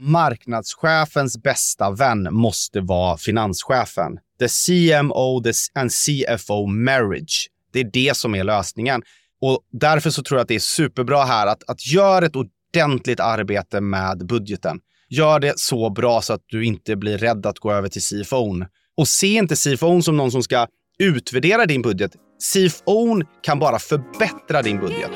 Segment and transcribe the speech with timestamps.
[0.00, 4.18] marknadschefens bästa vän måste vara finanschefen.
[4.38, 5.42] The CMO
[5.74, 7.48] and CFO marriage.
[7.72, 9.02] Det är det som är lösningen.
[9.40, 13.20] Och därför så tror jag att det är superbra här att, att göra ett ordentligt
[13.20, 14.80] arbete med budgeten.
[15.08, 18.64] Gör det så bra så att du inte blir rädd att gå över till CFO.
[18.96, 20.66] Och se inte CFO som någon som ska
[20.98, 22.12] utvärdera din budget.
[22.52, 25.10] CFO kan bara förbättra din budget.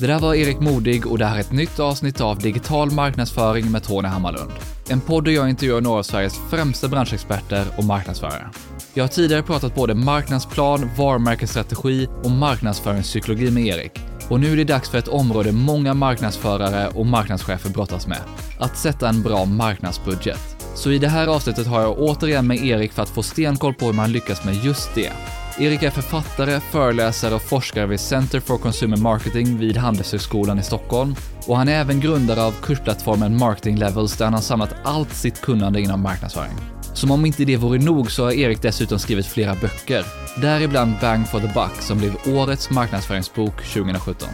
[0.00, 3.70] Det där var Erik Modig och det här är ett nytt avsnitt av Digital marknadsföring
[3.70, 4.52] med Tony Hammarlund.
[4.88, 8.50] En podd där jag intervjuar några av Sveriges främsta branschexperter och marknadsförare.
[8.94, 14.00] Jag har tidigare pratat både marknadsplan, varumärkesstrategi och marknadsföringspsykologi med Erik.
[14.28, 18.20] Och nu är det dags för ett område många marknadsförare och marknadschefer brottas med.
[18.58, 20.56] Att sätta en bra marknadsbudget.
[20.74, 23.86] Så i det här avsnittet har jag återigen med Erik för att få stenkoll på
[23.86, 25.12] hur man lyckas med just det.
[25.58, 31.14] Erik är författare, föreläsare och forskare vid Center for Consumer Marketing vid Handelshögskolan i Stockholm
[31.46, 35.40] och han är även grundare av kursplattformen Marketing Levels där han har samlat allt sitt
[35.40, 36.52] kunnande inom marknadsföring.
[36.94, 40.04] Som om inte det vore nog så har Erik dessutom skrivit flera böcker,
[40.40, 44.28] däribland Bang for the Buck som blev årets marknadsföringsbok 2017.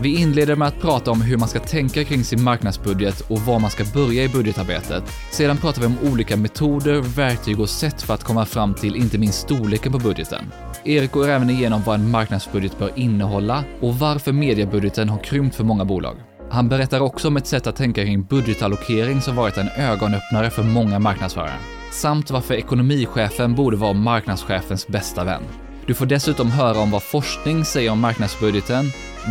[0.00, 3.58] Vi inleder med att prata om hur man ska tänka kring sin marknadsbudget och var
[3.58, 5.04] man ska börja i budgetarbetet.
[5.30, 9.18] Sedan pratar vi om olika metoder, verktyg och sätt för att komma fram till inte
[9.18, 10.44] minst storleken på budgeten.
[10.84, 15.64] Erik går även igenom vad en marknadsbudget bör innehålla och varför mediebudgeten har krympt för
[15.64, 16.16] många bolag.
[16.50, 20.62] Han berättar också om ett sätt att tänka kring budgetallokering som varit en ögonöppnare för
[20.62, 21.58] många marknadsförare.
[21.92, 25.42] Samt varför ekonomichefen borde vara marknadschefens bästa vän.
[25.86, 28.84] Du får dessutom höra om vad forskning säger om marknadsbudgeten,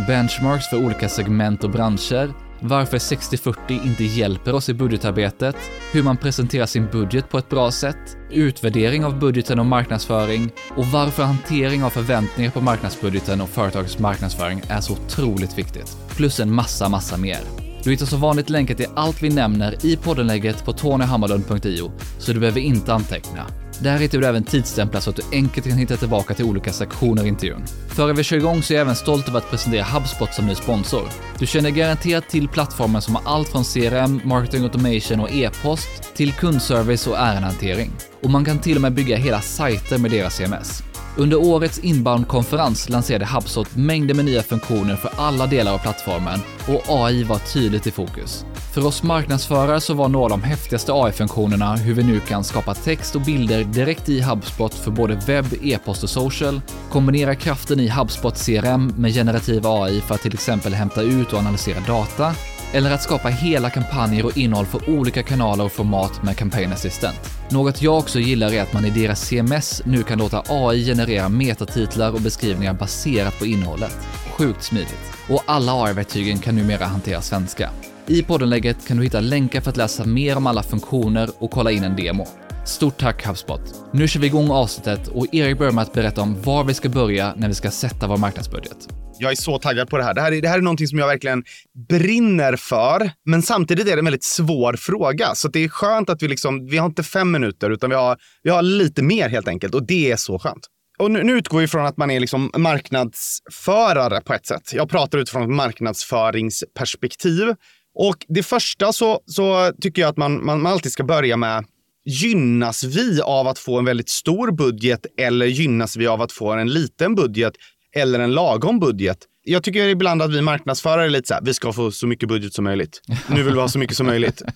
[0.06, 5.56] benchmarks för olika segment och branscher, varför 60-40 inte hjälper oss i budgetarbetet,
[5.92, 10.86] hur man presenterar sin budget på ett bra sätt, utvärdering av budgeten och marknadsföring och
[10.86, 15.96] varför hantering av förväntningar på marknadsbudgeten och företagets marknadsföring är så otroligt viktigt.
[16.16, 17.40] Plus en massa, massa mer.
[17.84, 22.40] Du hittar som vanligt länkar till allt vi nämner i poddenlägget på tonyhammarlund.io, så du
[22.40, 23.46] behöver inte anteckna.
[23.80, 27.24] Där hittar du även tidsstämplar så att du enkelt kan hitta tillbaka till olika sektioner
[27.24, 27.64] i intervjun.
[27.88, 30.54] Före vi kör igång så är jag även stolt över att presentera HubSpot som ny
[30.54, 31.08] sponsor.
[31.38, 36.32] Du känner garanterat till plattformen som har allt från CRM, marketing automation och e-post till
[36.32, 37.92] kundservice och ärendehantering.
[38.22, 40.87] Och man kan till och med bygga hela sajter med deras CMS.
[41.20, 46.82] Under årets inbound-konferens lanserade HubSpot mängder med nya funktioner för alla delar av plattformen och
[46.88, 48.44] AI var tydligt i fokus.
[48.74, 52.74] För oss marknadsförare så var några av de häftigaste AI-funktionerna hur vi nu kan skapa
[52.74, 57.88] text och bilder direkt i HubSpot för både webb, e-post och social, kombinera kraften i
[57.88, 62.34] HubSpot CRM med generativ AI för att till exempel hämta ut och analysera data,
[62.72, 67.18] eller att skapa hela kampanjer och innehåll för olika kanaler och format med Campaign Assistant.
[67.50, 71.28] Något jag också gillar är att man i deras CMS nu kan låta AI generera
[71.28, 73.98] metatitlar och beskrivningar baserat på innehållet.
[74.30, 75.12] Sjukt smidigt.
[75.28, 77.70] Och alla AI-verktygen kan numera hantera svenska.
[78.06, 81.70] I poddenlägget kan du hitta länkar för att läsa mer om alla funktioner och kolla
[81.70, 82.26] in en demo.
[82.64, 83.60] Stort tack HubSpot!
[83.92, 86.88] Nu kör vi igång avsnittet och Erik börjar med att berätta om var vi ska
[86.88, 88.88] börja när vi ska sätta vår marknadsbudget.
[89.18, 90.14] Jag är så taggad på det här.
[90.14, 91.44] Det här är, det här är någonting som jag verkligen
[91.88, 95.34] brinner för, men samtidigt är det en väldigt svår fråga.
[95.34, 98.18] Så det är skönt att vi liksom, vi har inte fem minuter, utan vi har,
[98.42, 100.66] vi har lite mer helt enkelt och det är så skönt.
[100.98, 104.72] Och nu, nu utgår vi från att man är liksom marknadsförare på ett sätt.
[104.72, 107.54] Jag pratar utifrån ett marknadsföringsperspektiv.
[107.94, 111.64] Och det första så, så tycker jag att man, man, man alltid ska börja med
[112.04, 116.52] Gynnas vi av att få en väldigt stor budget eller gynnas vi av att få
[116.52, 117.52] en liten budget
[117.98, 119.18] eller en lagom budget?
[119.44, 122.28] Jag tycker ibland att vi marknadsförare är lite så här, vi ska få så mycket
[122.28, 123.00] budget som möjligt.
[123.28, 124.42] Nu vill vi ha så mycket som möjligt.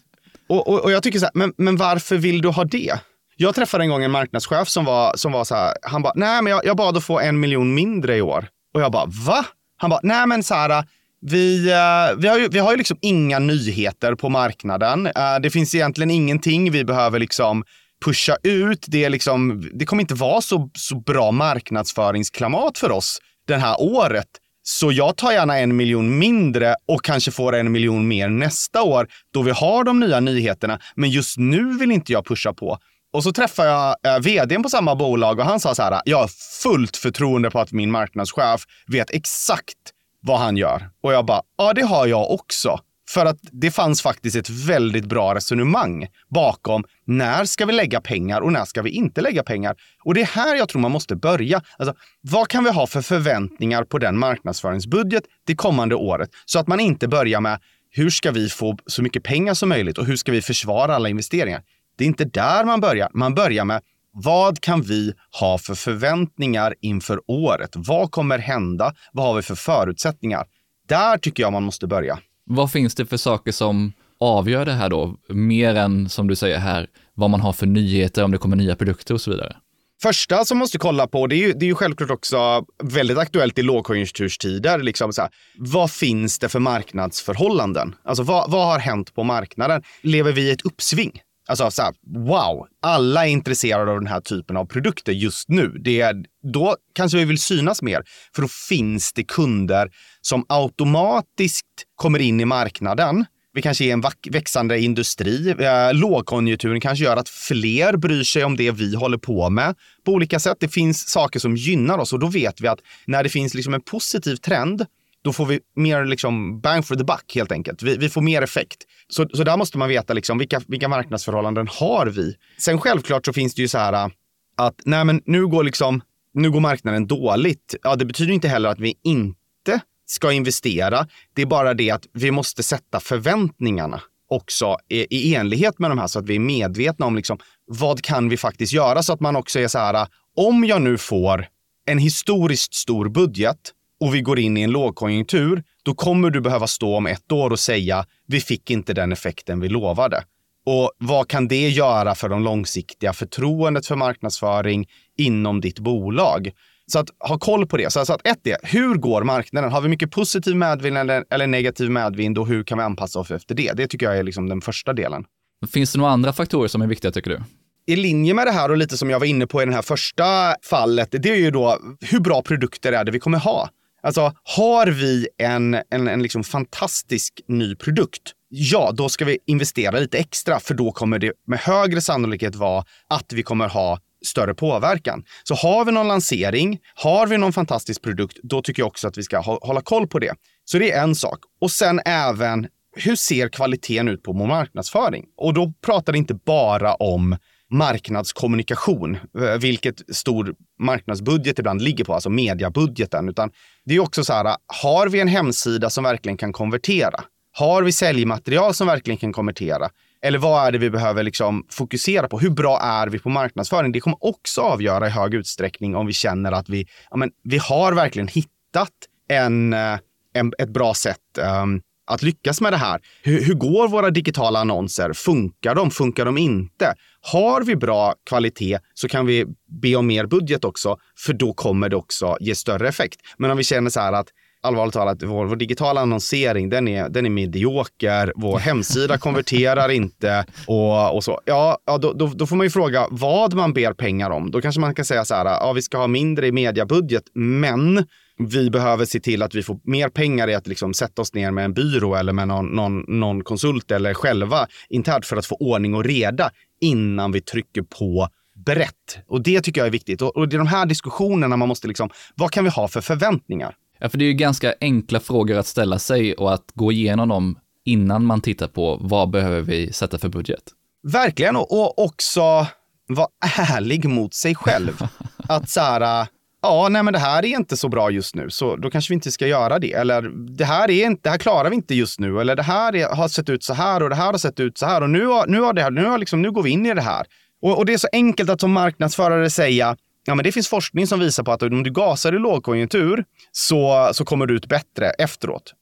[0.49, 2.99] Och, och, och jag tycker så här, men, men varför vill du ha det?
[3.37, 6.43] Jag träffade en gång en marknadschef som var, som var så här, han bara, nej
[6.43, 8.49] men jag, jag bad att få en miljon mindre i år.
[8.75, 9.45] Och jag bara, va?
[9.77, 10.85] Han bara, nej men så här,
[11.21, 15.07] vi, uh, vi, har ju, vi har ju liksom inga nyheter på marknaden.
[15.07, 17.65] Uh, det finns egentligen ingenting vi behöver liksom
[18.05, 18.85] pusha ut.
[18.89, 23.77] Det, är liksom, det kommer inte vara så, så bra marknadsföringsklimat för oss det här
[23.81, 24.29] året.
[24.63, 29.09] Så jag tar gärna en miljon mindre och kanske får en miljon mer nästa år
[29.33, 30.81] då vi har de nya nyheterna.
[30.95, 32.79] Men just nu vill inte jag pusha på.
[33.13, 36.19] Och så träffade jag eh, vdn på samma bolag och han sa så här, jag
[36.19, 36.31] har
[36.63, 39.79] fullt förtroende på att min marknadschef vet exakt
[40.21, 40.91] vad han gör.
[41.03, 42.79] Och jag bara, ja det har jag också.
[43.13, 48.41] För att det fanns faktiskt ett väldigt bra resonemang bakom när ska vi lägga pengar
[48.41, 49.77] och när ska vi inte lägga pengar?
[50.05, 51.63] Och det är här jag tror man måste börja.
[51.79, 56.31] Alltså, vad kan vi ha för förväntningar på den marknadsföringsbudget det kommande året?
[56.45, 57.61] Så att man inte börjar med
[57.91, 61.09] hur ska vi få så mycket pengar som möjligt och hur ska vi försvara alla
[61.09, 61.63] investeringar?
[61.99, 63.09] Det är inte där man börjar.
[63.15, 63.83] Man börjar med
[64.13, 67.71] Vad kan vi ha för förväntningar inför året?
[67.75, 68.95] Vad kommer hända?
[69.13, 70.45] Vad har vi för förutsättningar?
[70.89, 72.19] Där tycker jag man måste börja.
[72.45, 75.17] Vad finns det för saker som avgör det här då?
[75.29, 78.77] Mer än, som du säger här, vad man har för nyheter, om det kommer nya
[78.77, 79.57] produkter och så vidare.
[80.03, 83.59] Första som måste kolla på, det är ju, det är ju självklart också väldigt aktuellt
[83.59, 84.79] i lågkonjunkturstider.
[84.79, 87.95] Liksom så här, vad finns det för marknadsförhållanden?
[88.05, 89.83] Alltså vad, vad har hänt på marknaden?
[90.03, 91.21] Lever vi i ett uppsving?
[91.49, 95.69] Alltså så här, wow, alla är intresserade av den här typen av produkter just nu.
[95.69, 98.03] Det är, då kanske vi vill synas mer,
[98.35, 99.91] för då finns det kunder
[100.21, 101.67] som automatiskt
[101.97, 105.55] kommer in i marknaden vi kanske är en växande industri.
[105.59, 109.75] Eh, lågkonjunkturen kanske gör att fler bryr sig om det vi håller på med
[110.05, 110.57] på olika sätt.
[110.61, 113.75] Det finns saker som gynnar oss och då vet vi att när det finns liksom
[113.75, 114.87] en positiv trend,
[115.23, 117.83] då får vi mer liksom bang for the buck helt enkelt.
[117.83, 118.79] Vi, vi får mer effekt.
[119.09, 122.37] Så, så där måste man veta liksom vilka, vilka marknadsförhållanden har vi?
[122.59, 124.09] Sen självklart så finns det ju så här äh,
[124.57, 126.03] att nej men nu går liksom
[126.35, 127.75] nu går marknaden dåligt.
[127.83, 131.07] Ja, det betyder inte heller att vi inte ska investera.
[131.35, 135.99] Det är bara det att vi måste sätta förväntningarna också i, i enlighet med de
[135.99, 139.21] här så att vi är medvetna om liksom, vad kan vi faktiskt göra så att
[139.21, 141.47] man också är så här, äh, om jag nu får
[141.87, 143.73] en historiskt stor budget
[144.03, 147.51] och vi går in i en lågkonjunktur, då kommer du behöva stå om ett år
[147.51, 150.25] och säga vi fick inte den effekten vi lovade.
[150.67, 154.89] Och vad kan det göra för de långsiktiga förtroendet för marknadsföring
[155.19, 156.51] inom ditt bolag?
[156.87, 157.93] Så att ha koll på det.
[157.93, 159.73] Så, att ett är, hur går marknaden?
[159.73, 163.31] Har vi mycket positiv medvind eller, eller negativ medvind och hur kan vi anpassa oss
[163.31, 163.73] efter det?
[163.73, 165.25] Det tycker jag är liksom den första delen.
[165.73, 167.41] Finns det några andra faktorer som är viktiga tycker du?
[167.87, 169.83] i linje med det här och lite som jag var inne på i det här
[169.83, 173.69] första fallet, det är ju då hur bra produkter är det vi kommer ha?
[174.03, 179.99] Alltså, har vi en, en, en liksom fantastisk ny produkt, ja, då ska vi investera
[179.99, 184.55] lite extra, för då kommer det med högre sannolikhet vara att vi kommer ha större
[184.55, 185.25] påverkan.
[185.45, 189.19] Så har vi någon lansering, har vi någon fantastisk produkt, då tycker jag också att
[189.19, 190.35] vi ska hålla koll på det.
[190.65, 191.39] Så det är en sak.
[191.61, 192.67] Och sen även,
[192.97, 195.25] hur ser kvaliteten ut på vår marknadsföring?
[195.37, 197.37] Och då pratar det inte bara om
[197.73, 203.51] marknadskommunikation, eh, vilket stor marknadsbudget ibland ligger på, alltså mediabudgeten, utan
[203.85, 207.25] det är också så här, har vi en hemsida som verkligen kan konvertera?
[207.55, 209.89] Har vi säljmaterial som verkligen kan konvertera?
[210.23, 212.39] Eller vad är det vi behöver liksom fokusera på?
[212.39, 213.93] Hur bra är vi på marknadsföring?
[213.93, 217.59] Det kommer också avgöra i hög utsträckning om vi känner att vi, ja, men, vi
[217.59, 218.93] har verkligen hittat
[219.29, 219.99] en, eh,
[220.35, 221.19] en, ett bra sätt
[221.63, 223.01] um, att lyckas med det här.
[223.23, 225.13] Hur, hur, går våra digitala annonser?
[225.13, 225.91] Funkar de?
[225.91, 226.95] Funkar de inte?
[227.23, 229.47] Har vi bra kvalitet så kan vi
[229.83, 233.21] be om mer budget också, för då kommer det också ge större effekt.
[233.37, 234.29] Men om vi känner så här att
[234.63, 238.33] allvarligt talat, vår, vår digitala annonsering, den är, den är medioker.
[238.37, 241.41] Vår hemsida konverterar inte och, och så.
[241.45, 244.51] Ja, ja då, då, då, får man ju fråga vad man ber pengar om.
[244.51, 248.07] Då kanske man kan säga så här, ja, vi ska ha mindre i mediabudget, men
[248.39, 251.51] vi behöver se till att vi får mer pengar i att liksom sätta oss ner
[251.51, 255.57] med en byrå eller med någon, någon, någon konsult eller själva internt för att få
[255.57, 256.51] ordning och reda
[256.83, 258.29] innan vi trycker på
[258.67, 259.19] brett.
[259.27, 260.23] Och det tycker jag är viktigt.
[260.23, 263.01] Och, och det är de här diskussionerna man måste liksom, vad kan vi ha för
[263.01, 263.75] förväntningar?
[263.99, 267.29] Ja, för det är ju ganska enkla frågor att ställa sig och att gå igenom
[267.29, 270.63] dem innan man tittar på vad behöver vi sätta för budget.
[271.03, 272.67] Verkligen, och också
[273.09, 275.03] vara ärlig mot sig själv.
[275.37, 276.27] att så här,
[276.63, 279.15] ja, nej men det här är inte så bra just nu, så då kanske vi
[279.15, 279.93] inte ska göra det.
[279.93, 280.23] Eller
[280.57, 282.41] det här, är inte, det här klarar vi inte just nu.
[282.41, 284.79] Eller det här är, har sett ut så här och det här har sett ut
[284.79, 285.01] så här.
[285.01, 287.03] Och nu, har, nu, har det, nu, har liksom, nu går vi in i det
[287.03, 287.27] här.
[287.63, 291.07] Och, och det är så enkelt att som marknadsförare säga, Ja, men det finns forskning
[291.07, 295.11] som visar på att om du gasar i lågkonjunktur så, så kommer du ut bättre
[295.11, 295.75] efteråt.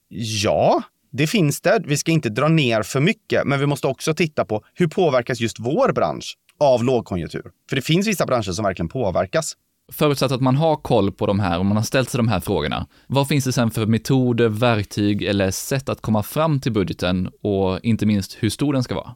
[0.43, 1.83] Ja, det finns det.
[1.85, 5.41] Vi ska inte dra ner för mycket, men vi måste också titta på hur påverkas
[5.41, 7.51] just vår bransch av lågkonjunktur?
[7.69, 9.55] För det finns vissa branscher som verkligen påverkas.
[9.93, 12.41] Förutsatt att man har koll på de här och man har ställt sig de här
[12.41, 17.31] frågorna, vad finns det sen för metoder, verktyg eller sätt att komma fram till budgeten
[17.43, 19.15] och inte minst hur stor den ska vara?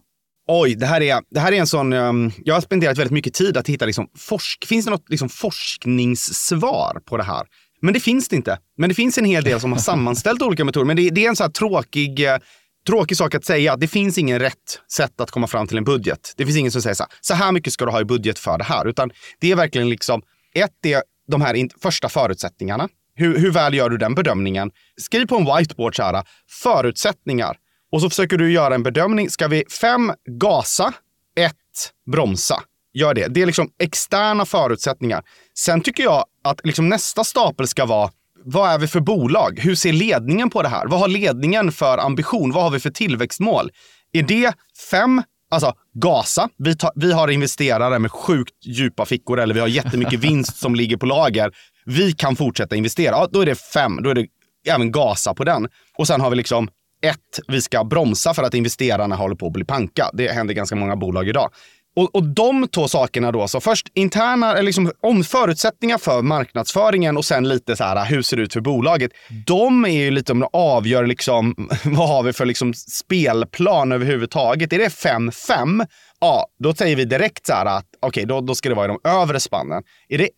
[0.49, 1.93] Oj, det här är, det här är en sån...
[1.93, 5.29] Um, jag har spenderat väldigt mycket tid att hitta, liksom, forsk, finns det något liksom,
[5.29, 7.47] forskningssvar på det här?
[7.83, 8.59] Men det finns det inte.
[8.79, 10.87] Men det finns en hel del som har sammanställt olika metoder.
[10.87, 12.39] Men det, det är en sån här tråkig, eh,
[12.87, 13.77] tråkig sak att säga.
[13.77, 16.35] Det finns ingen rätt sätt att komma fram till en budget.
[16.37, 18.39] Det finns ingen som säger så här, så här mycket ska du ha i budget
[18.39, 18.89] för det här.
[18.89, 20.23] Utan det är verkligen liksom,
[20.55, 22.89] ett är de här in, första förutsättningarna.
[23.15, 24.71] Hur, hur väl gör du den bedömningen?
[25.01, 26.25] Skriv på en whiteboard så här,
[26.63, 27.57] förutsättningar.
[27.93, 29.31] Och så försöker du göra en bedömning.
[29.31, 30.93] Ska vi fem gasa,
[31.37, 32.63] ett bromsa?
[32.93, 33.29] Gör det.
[33.29, 35.23] Det är liksom externa förutsättningar.
[35.55, 38.11] Sen tycker jag att liksom nästa stapel ska vara
[38.45, 39.59] vad är vi för bolag?
[39.61, 40.87] Hur ser ledningen på det här?
[40.87, 42.53] Vad har ledningen för ambition?
[42.53, 43.71] Vad har vi för tillväxtmål?
[44.13, 44.55] Är det
[44.91, 45.23] fem
[45.55, 46.49] Alltså gasa.
[46.59, 50.75] Vi, tar, vi har investerare med sjukt djupa fickor eller vi har jättemycket vinst som
[50.75, 51.53] ligger på lager.
[51.85, 53.15] Vi kan fortsätta investera.
[53.15, 54.03] Ja, då är det fem.
[54.03, 54.27] Då är det
[54.69, 55.69] även gasa på den.
[55.99, 56.69] Och sen har vi liksom
[57.05, 60.11] ett, vi ska bromsa för att investerarna håller på att bli panka.
[60.13, 61.51] Det händer ganska många bolag idag.
[61.97, 67.25] Och, och de två sakerna då, så först interna, liksom om förutsättningar för marknadsföringen och
[67.25, 69.13] sen lite så här, hur ser det ut för bolaget?
[69.47, 74.73] De är ju lite om de avgör liksom, vad har vi för liksom spelplan överhuvudtaget.
[74.73, 75.87] Är det 5-5?
[76.21, 78.85] Ja, då säger vi direkt så här att okej, okay, då, då ska det vara
[78.85, 79.83] i de övre spannen.
[80.09, 80.29] Är det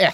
[0.00, 0.12] 1-1?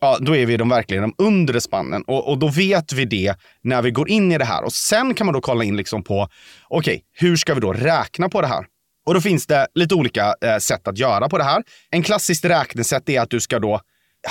[0.00, 2.02] ja, då är vi de verkligen de undre spannen.
[2.02, 4.64] Och, och, då vet vi det när vi går in i det här.
[4.64, 6.28] Och sen kan man då kolla in liksom på,
[6.68, 8.66] okej, okay, hur ska vi då räkna på det här?
[9.08, 11.62] Och då finns det lite olika eh, sätt att göra på det här.
[11.90, 13.80] En klassiskt räknesätt är att du ska då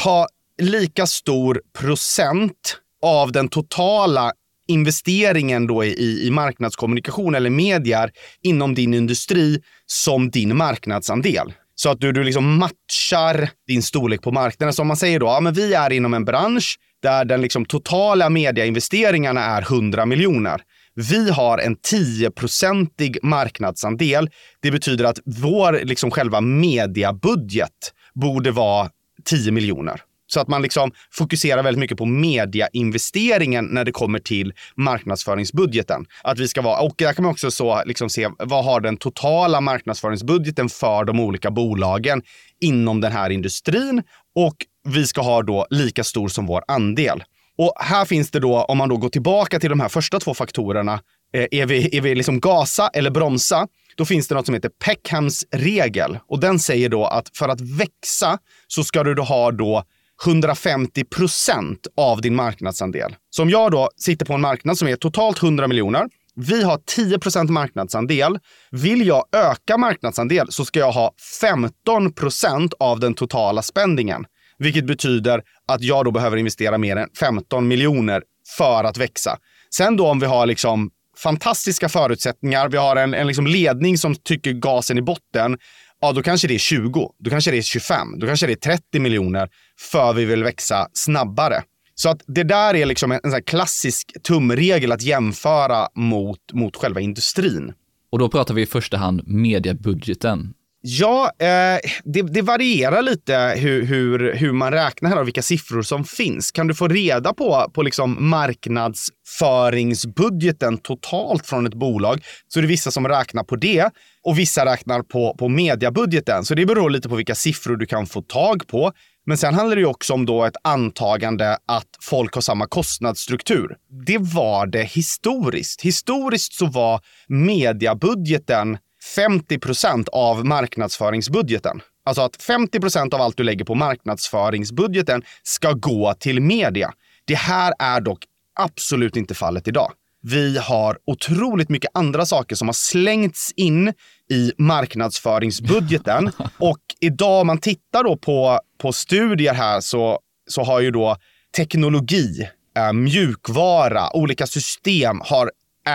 [0.03, 0.27] ha
[0.62, 4.31] lika stor procent av den totala
[4.67, 8.12] investeringen då i, i marknadskommunikation eller medier
[8.43, 11.53] inom din industri som din marknadsandel.
[11.75, 14.74] Så att du, du liksom matchar din storlek på marknaden.
[14.74, 17.65] Så om man säger då, ja men vi är inom en bransch där den liksom
[17.65, 20.62] totala mediainvesteringarna är 100 miljoner.
[21.00, 24.30] Vi har en 10-procentig marknadsandel.
[24.62, 28.89] Det betyder att vår liksom själva mediabudget borde vara
[29.25, 30.01] 10 miljoner.
[30.27, 36.06] Så att man liksom fokuserar väldigt mycket på mediainvesteringen när det kommer till marknadsföringsbudgeten.
[36.24, 38.98] Att vi ska vara, och där kan man också så liksom se vad har den
[38.98, 42.22] totala marknadsföringsbudgeten för de olika bolagen
[42.62, 44.04] inom den här industrin
[44.36, 44.56] och
[44.89, 47.24] vi ska ha då lika stor som vår andel.
[47.58, 50.34] Och här finns det då, om man då går tillbaka till de här första två
[50.34, 50.94] faktorerna,
[51.34, 53.68] eh, är vi, är vi liksom gasa eller bromsa?
[53.96, 57.62] Då finns det något som heter Peckhams regel och den säger då att för att
[57.62, 58.38] växa
[58.68, 59.84] så ska du då ha då
[60.26, 63.16] 150 procent av din marknadsandel.
[63.30, 66.80] Så om jag då sitter på en marknad som är totalt 100 miljoner, vi har
[66.86, 68.40] 10 procent marknadsandel.
[68.72, 71.12] Vill jag öka marknadsandel så ska jag ha
[71.42, 74.26] 15 procent av den totala spendingen.
[74.60, 78.24] Vilket betyder att jag då behöver investera mer än 15 miljoner
[78.58, 79.38] för att växa.
[79.76, 84.16] Sen då om vi har liksom fantastiska förutsättningar, vi har en, en liksom ledning som
[84.16, 85.58] tycker gasen i botten,
[86.02, 88.76] ja då kanske det är 20, då kanske det är 25, då kanske det är
[88.76, 89.50] 30 miljoner
[89.92, 91.64] för vi vill växa snabbare.
[91.96, 97.02] Så att det där är liksom en, en klassisk tumregel att jämföra mot, mot själva
[97.02, 97.74] industrin.
[98.10, 100.54] Och då pratar vi i första hand mediebudgeten.
[100.89, 105.82] Ja, eh, det, det, varierar lite hur, hur, hur man räknar här och vilka siffror
[105.82, 106.51] som finns.
[106.51, 112.67] Kan du få reda på, på liksom marknadsföringsbudgeten totalt från ett bolag så är det
[112.67, 113.89] vissa som räknar på det
[114.24, 116.46] och vissa räknar på, på mediabudgeten.
[116.46, 118.91] Så det beror lite på vilka siffror du kan få tag på.
[119.25, 123.75] Men sen handlar det ju också om då ett antagande att folk har samma kostnadsstruktur.
[124.06, 125.82] Det var det historiskt.
[125.82, 128.77] Historiskt så var mediabudgeten
[129.16, 131.82] 50 procent av marknadsföringsbudgeten.
[132.06, 136.94] Alltså att 50 procent av allt du lägger på marknadsföringsbudgeten ska gå till media.
[137.26, 138.26] Det här är dock
[138.60, 139.92] absolut inte fallet idag.
[140.22, 143.94] Vi har otroligt mycket andra saker som har slängts in
[144.30, 146.32] i marknadsföringsbudgeten.
[146.58, 151.18] Och idag om man tittar då på, på studier här så, så har ju då
[151.58, 155.52] teknologi, eh, mjukvara, olika system har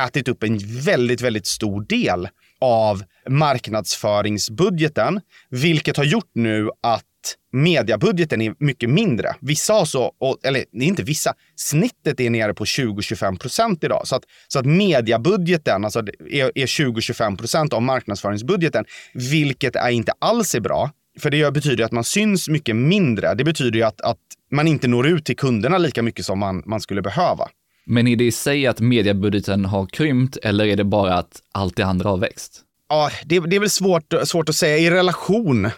[0.07, 2.29] ätit upp en väldigt, väldigt stor del
[2.63, 7.05] av marknadsföringsbudgeten, vilket har gjort nu att
[7.53, 9.35] mediabudgeten är mycket mindre.
[9.41, 14.03] Vissa har så, eller inte vissa, snittet är nere på 20-25 procent idag.
[14.05, 15.99] Så att, så att mediabudgeten alltså
[16.31, 20.91] är, är 20-25 procent av marknadsföringsbudgeten, vilket är inte alls är bra.
[21.21, 23.35] För det betyder att man syns mycket mindre.
[23.35, 24.19] Det betyder ju att, att
[24.51, 27.49] man inte når ut till kunderna lika mycket som man, man skulle behöva.
[27.85, 31.77] Men är det i sig att mediebudgeten har krympt eller är det bara att allt
[31.77, 32.65] det andra har växt?
[32.89, 34.79] Ja, det, det är väl svårt, svårt att säga.
[34.79, 35.71] I relation,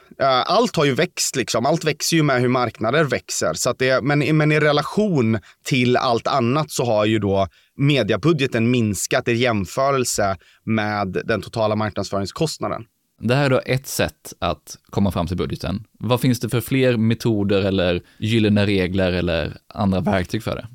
[0.46, 1.66] allt har ju växt liksom.
[1.66, 3.54] Allt växer ju med hur marknader växer.
[3.54, 8.70] Så att det, men, men i relation till allt annat så har ju då mediebudgeten
[8.70, 12.84] minskat i jämförelse med den totala marknadsföringskostnaden.
[13.20, 15.84] Det här är då ett sätt att komma fram till budgeten.
[15.99, 20.66] Vad finns det för fler metoder eller gyllene regler eller andra verktyg för det?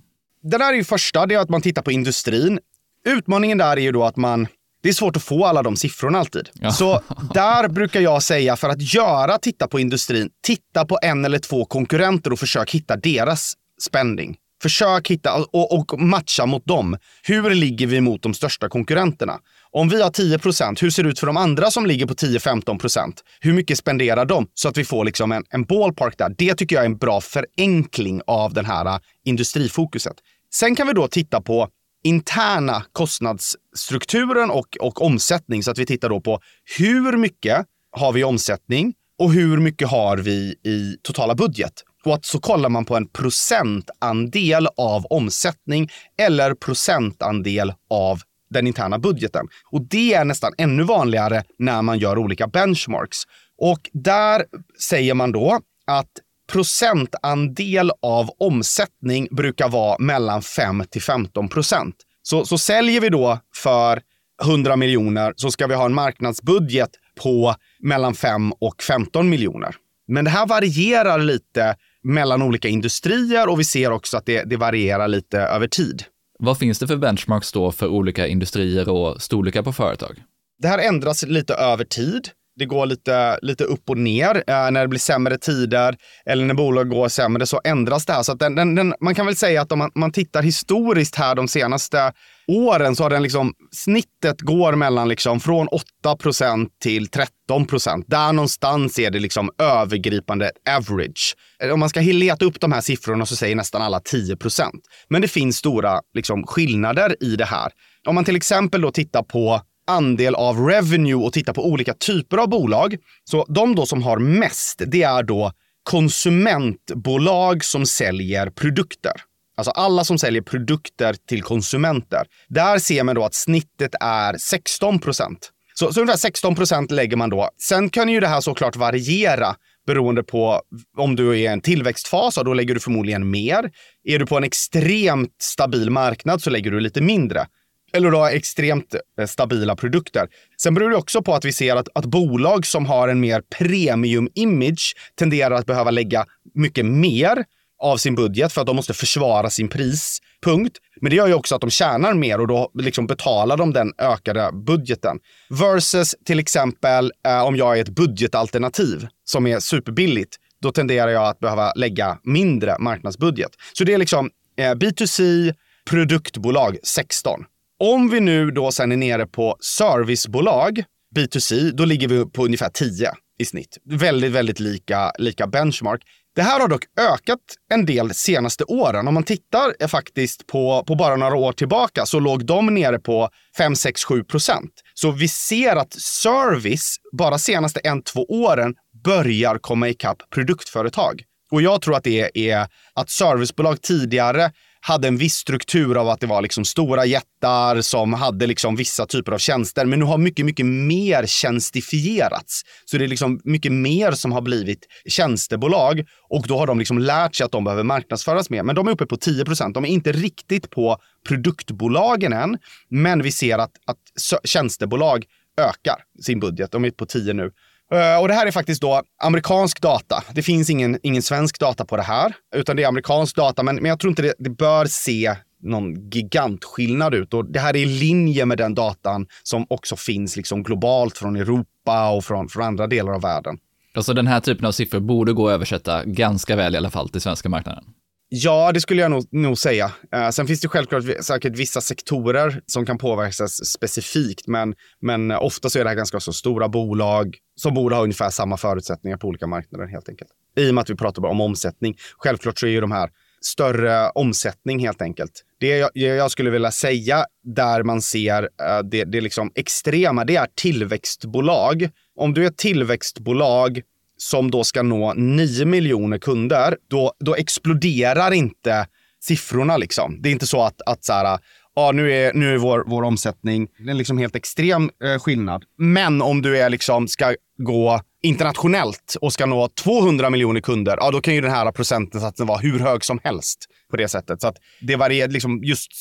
[0.50, 2.60] Det där är ju första, det är att man tittar på industrin.
[3.06, 4.48] Utmaningen där är ju då att man
[4.82, 6.50] det är svårt att få alla de siffrorna alltid.
[6.54, 6.72] Ja.
[6.72, 7.02] Så
[7.34, 11.66] där brukar jag säga, för att göra titta på industrin, titta på en eller två
[11.66, 14.38] konkurrenter och försök hitta deras spending.
[14.62, 16.98] Försök hitta och, och, matcha mot dem.
[17.24, 19.40] Hur ligger vi mot de största konkurrenterna?
[19.72, 23.14] Om vi har 10% hur ser det ut för de andra som ligger på 10-15%
[23.40, 24.48] Hur mycket spenderar de?
[24.54, 26.36] Så att vi får liksom en, en ballpark där.
[26.38, 30.16] Det tycker jag är en bra förenkling av den här industrifokuset.
[30.54, 31.68] Sen kan vi då titta på
[32.04, 35.64] interna kostnadsstrukturen och, och omsättning.
[35.64, 36.40] Så att vi tittar då på
[36.78, 41.74] hur mycket har vi i omsättning och hur mycket har vi i totala budget.
[42.06, 49.00] Och att så kollar man på en procentandel av omsättning eller procentandel av den interna
[49.00, 49.48] budgeten.
[49.72, 53.18] Och det är nästan ännu vanligare när man gör olika benchmarks.
[53.58, 54.46] Och där
[54.82, 56.10] säger man då att
[56.52, 61.96] procentandel av omsättning brukar vara mellan 5 till 15 procent.
[62.22, 64.02] Så, så säljer vi då för
[64.44, 66.90] 100 miljoner så ska vi ha en marknadsbudget
[67.22, 69.76] på mellan 5 och 15 miljoner.
[70.08, 74.58] Men det här varierar lite mellan olika industrier och vi ser också att det, det
[74.58, 76.04] varierar lite över tid.
[76.40, 80.24] Vad finns det för benchmarks då för olika industrier och storlekar på företag?
[80.62, 82.30] Det här ändras lite över tid.
[82.60, 84.44] Det går lite, lite upp och ner.
[84.48, 88.24] Eh, när det blir sämre tider eller när bolag går sämre så ändras det här.
[88.24, 91.36] Så den, den, den, man kan väl säga att om man, man, tittar historiskt här
[91.36, 92.14] de senaste
[92.48, 95.68] åren så har den liksom, snittet går mellan liksom från
[96.06, 98.06] 8% till 13 procent.
[98.08, 101.36] Där någonstans är det liksom övergripande average.
[101.64, 104.82] Eh, om man ska leta upp de här siffrorna så säger nästan alla 10 procent.
[105.10, 107.72] Men det finns stora liksom, skillnader i det här.
[108.08, 112.38] Om man till exempel då tittar på andel av revenue och tittar på olika typer
[112.38, 112.98] av bolag.
[113.24, 115.52] Så de då som har mest, det är då
[115.84, 119.12] konsumentbolag som säljer produkter.
[119.58, 122.26] Alltså alla som säljer produkter till konsumenter.
[122.48, 125.50] Där ser man då att snittet är 16 procent.
[125.74, 127.50] Så, så ungefär 16 procent lägger man då.
[127.62, 129.56] Sen kan ju det här såklart variera
[129.88, 130.62] beroende på
[130.98, 133.72] om du är i en tillväxtfas, då lägger du förmodligen mer.
[134.04, 137.46] Är du på en extremt stabil marknad så lägger du lite mindre
[137.94, 140.28] eller då extremt eh, stabila produkter.
[140.62, 143.42] Sen beror det också på att vi ser att, att bolag som har en mer
[143.42, 147.46] premium-image tenderar att behöva lägga mycket mer
[147.80, 150.78] av sin budget för att de måste försvara sin prispunkt.
[151.02, 153.94] Men det gör ju också att de tjänar mer och då liksom betalar de den
[153.98, 155.20] ökade budgeten.
[155.50, 161.28] Versus till exempel eh, om jag är ett budgetalternativ som är superbilligt, då tenderar jag
[161.28, 163.52] att behöva lägga mindre marknadsbudget.
[163.74, 165.54] Så det är liksom eh, B2C,
[165.90, 167.46] produktbolag 16.
[167.84, 170.84] Om vi nu då sen är nere på servicebolag,
[171.16, 173.78] B2C, då ligger vi på ungefär 10 i snitt.
[173.86, 176.02] Väldigt, väldigt lika, lika benchmark.
[176.36, 177.40] Det här har dock ökat
[177.72, 179.08] en del senaste åren.
[179.08, 183.00] Om man tittar eh, faktiskt på, på bara några år tillbaka så låg de nere
[183.00, 184.72] på 5, 6, 7 procent.
[184.94, 191.24] Så vi ser att service bara senaste en, två åren börjar komma ikapp produktföretag.
[191.52, 196.20] Och jag tror att det är att servicebolag tidigare hade en viss struktur av att
[196.20, 199.86] det var liksom stora jättar som hade liksom vissa typer av tjänster.
[199.86, 202.62] Men nu har mycket, mycket mer tjänstifierats.
[202.86, 206.98] Så det är liksom mycket mer som har blivit tjänstebolag och då har de liksom
[206.98, 208.64] lärt sig att de behöver marknadsföras mer.
[208.64, 209.74] Men de är uppe på 10 procent.
[209.74, 212.58] De är inte riktigt på produktbolagen än,
[212.90, 213.98] men vi ser att, att
[214.44, 215.26] tjänstebolag
[215.60, 216.72] ökar sin budget.
[216.72, 217.52] De är på 10 nu.
[217.94, 220.24] Eh, och det här är faktiskt då amerikansk data.
[220.32, 223.64] Det finns ingen, ingen svensk data på det här, utan det är amerikansk data.
[223.64, 227.34] Men, men jag tror inte det, det bör se någon gigantskillnad ut.
[227.34, 231.36] Och det här är i linje med den datan som också finns liksom globalt från
[231.36, 233.58] Europa och från, från andra delar av världen.
[233.96, 237.10] Alltså den här typen av siffror borde gå att översätta ganska väl i alla fall
[237.10, 237.84] till svenska marknaden.
[238.32, 239.92] Ja, det skulle jag nog, nog säga.
[240.14, 245.70] Eh, sen finns det självklart säkert vissa sektorer som kan påverkas specifikt, men, men ofta
[245.70, 249.28] så är det här ganska så stora bolag som borde ha ungefär samma förutsättningar på
[249.28, 250.30] olika marknader helt enkelt.
[250.58, 251.98] I och med att vi pratar bara om omsättning.
[252.18, 253.10] Självklart så är ju de här
[253.42, 255.32] större omsättning helt enkelt.
[255.60, 260.36] Det jag, jag skulle vilja säga där man ser eh, det, det liksom extrema, det
[260.36, 261.90] är tillväxtbolag.
[262.16, 263.82] Om du är ett tillväxtbolag
[264.22, 268.88] som då ska nå 9 miljoner kunder, då, då exploderar inte
[269.24, 269.78] siffrorna.
[269.78, 270.22] Liksom.
[270.22, 271.40] Det är inte så att, att så här,
[271.76, 275.64] ja, nu är, nu är vår, vår omsättning en liksom helt extrem eh, skillnad.
[275.78, 281.12] Men om du är liksom, ska gå internationellt och ska nå 200 miljoner kunder, ja,
[281.12, 284.42] då kan ju den här procentsatsen vara hur hög som helst på det sättet.
[284.42, 285.92] Så att det varierar liksom just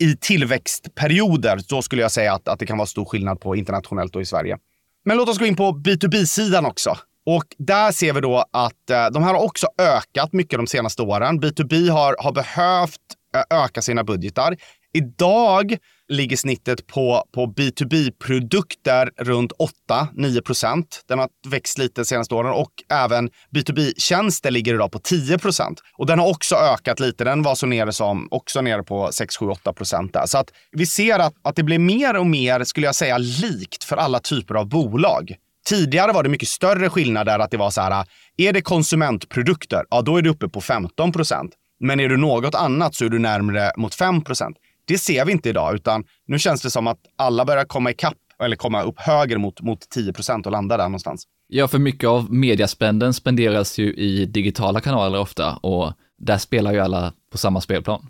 [0.00, 4.16] i tillväxtperioder, då skulle jag säga att, att det kan vara stor skillnad på internationellt
[4.16, 4.58] och i Sverige.
[5.04, 6.96] Men låt oss gå in på B2B-sidan också.
[7.30, 11.02] Och där ser vi då att eh, de här har också ökat mycket de senaste
[11.02, 11.40] åren.
[11.40, 13.00] B2B har, har behövt
[13.36, 14.56] eh, öka sina budgetar.
[14.94, 15.76] Idag
[16.08, 19.52] ligger snittet på, på B2B-produkter runt
[19.90, 21.04] 8-9 procent.
[21.08, 25.80] Den har växt lite de senaste åren och även B2B-tjänster ligger idag på 10 procent.
[25.98, 27.24] Och den har också ökat lite.
[27.24, 30.16] Den var så nere som också nere på 6, 7, 8 procent.
[30.26, 33.84] Så att vi ser att, att det blir mer och mer, skulle jag säga, likt
[33.84, 35.36] för alla typer av bolag.
[35.68, 38.04] Tidigare var det mycket större skillnader att det var så här,
[38.36, 41.52] är det konsumentprodukter, ja då är du uppe på 15 procent.
[41.80, 44.56] Men är du något annat så är du närmare mot 5 procent.
[44.86, 48.14] Det ser vi inte idag, utan nu känns det som att alla börjar komma ikapp
[48.42, 51.24] eller komma upp högre mot, mot 10 procent och landa där någonstans.
[51.48, 56.80] Ja, för mycket av mediaspänden spenderas ju i digitala kanaler ofta och där spelar ju
[56.80, 58.06] alla på samma spelplan.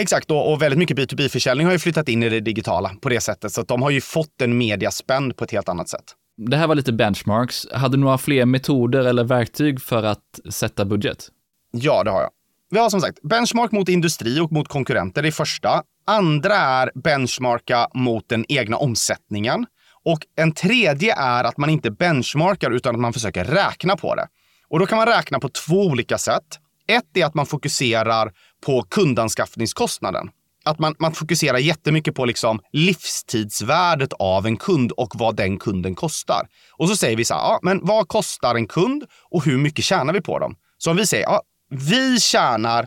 [0.00, 3.20] Exakt, och, och väldigt mycket B2B-försäljning har ju flyttat in i det digitala på det
[3.20, 6.14] sättet, så att de har ju fått en mediaspänd på ett helt annat sätt.
[6.36, 7.66] Det här var lite benchmarks.
[7.72, 11.28] Hade du några fler metoder eller verktyg för att sätta budget?
[11.70, 12.30] Ja, det har jag.
[12.70, 15.82] Vi har som sagt benchmark mot industri och mot konkurrenter, det är första.
[16.06, 19.66] Andra är benchmarka mot den egna omsättningen.
[20.04, 24.26] Och en tredje är att man inte benchmarkar utan att man försöker räkna på det.
[24.68, 26.58] Och då kan man räkna på två olika sätt.
[26.88, 28.32] Ett är att man fokuserar
[28.66, 30.30] på kundanskaffningskostnaden.
[30.66, 35.94] Att man, man fokuserar jättemycket på liksom livstidsvärdet av en kund och vad den kunden
[35.94, 36.48] kostar.
[36.72, 39.84] Och så säger vi så här, ja, men vad kostar en kund och hur mycket
[39.84, 40.56] tjänar vi på dem?
[40.78, 42.86] Så om vi säger, ja, vi tjänar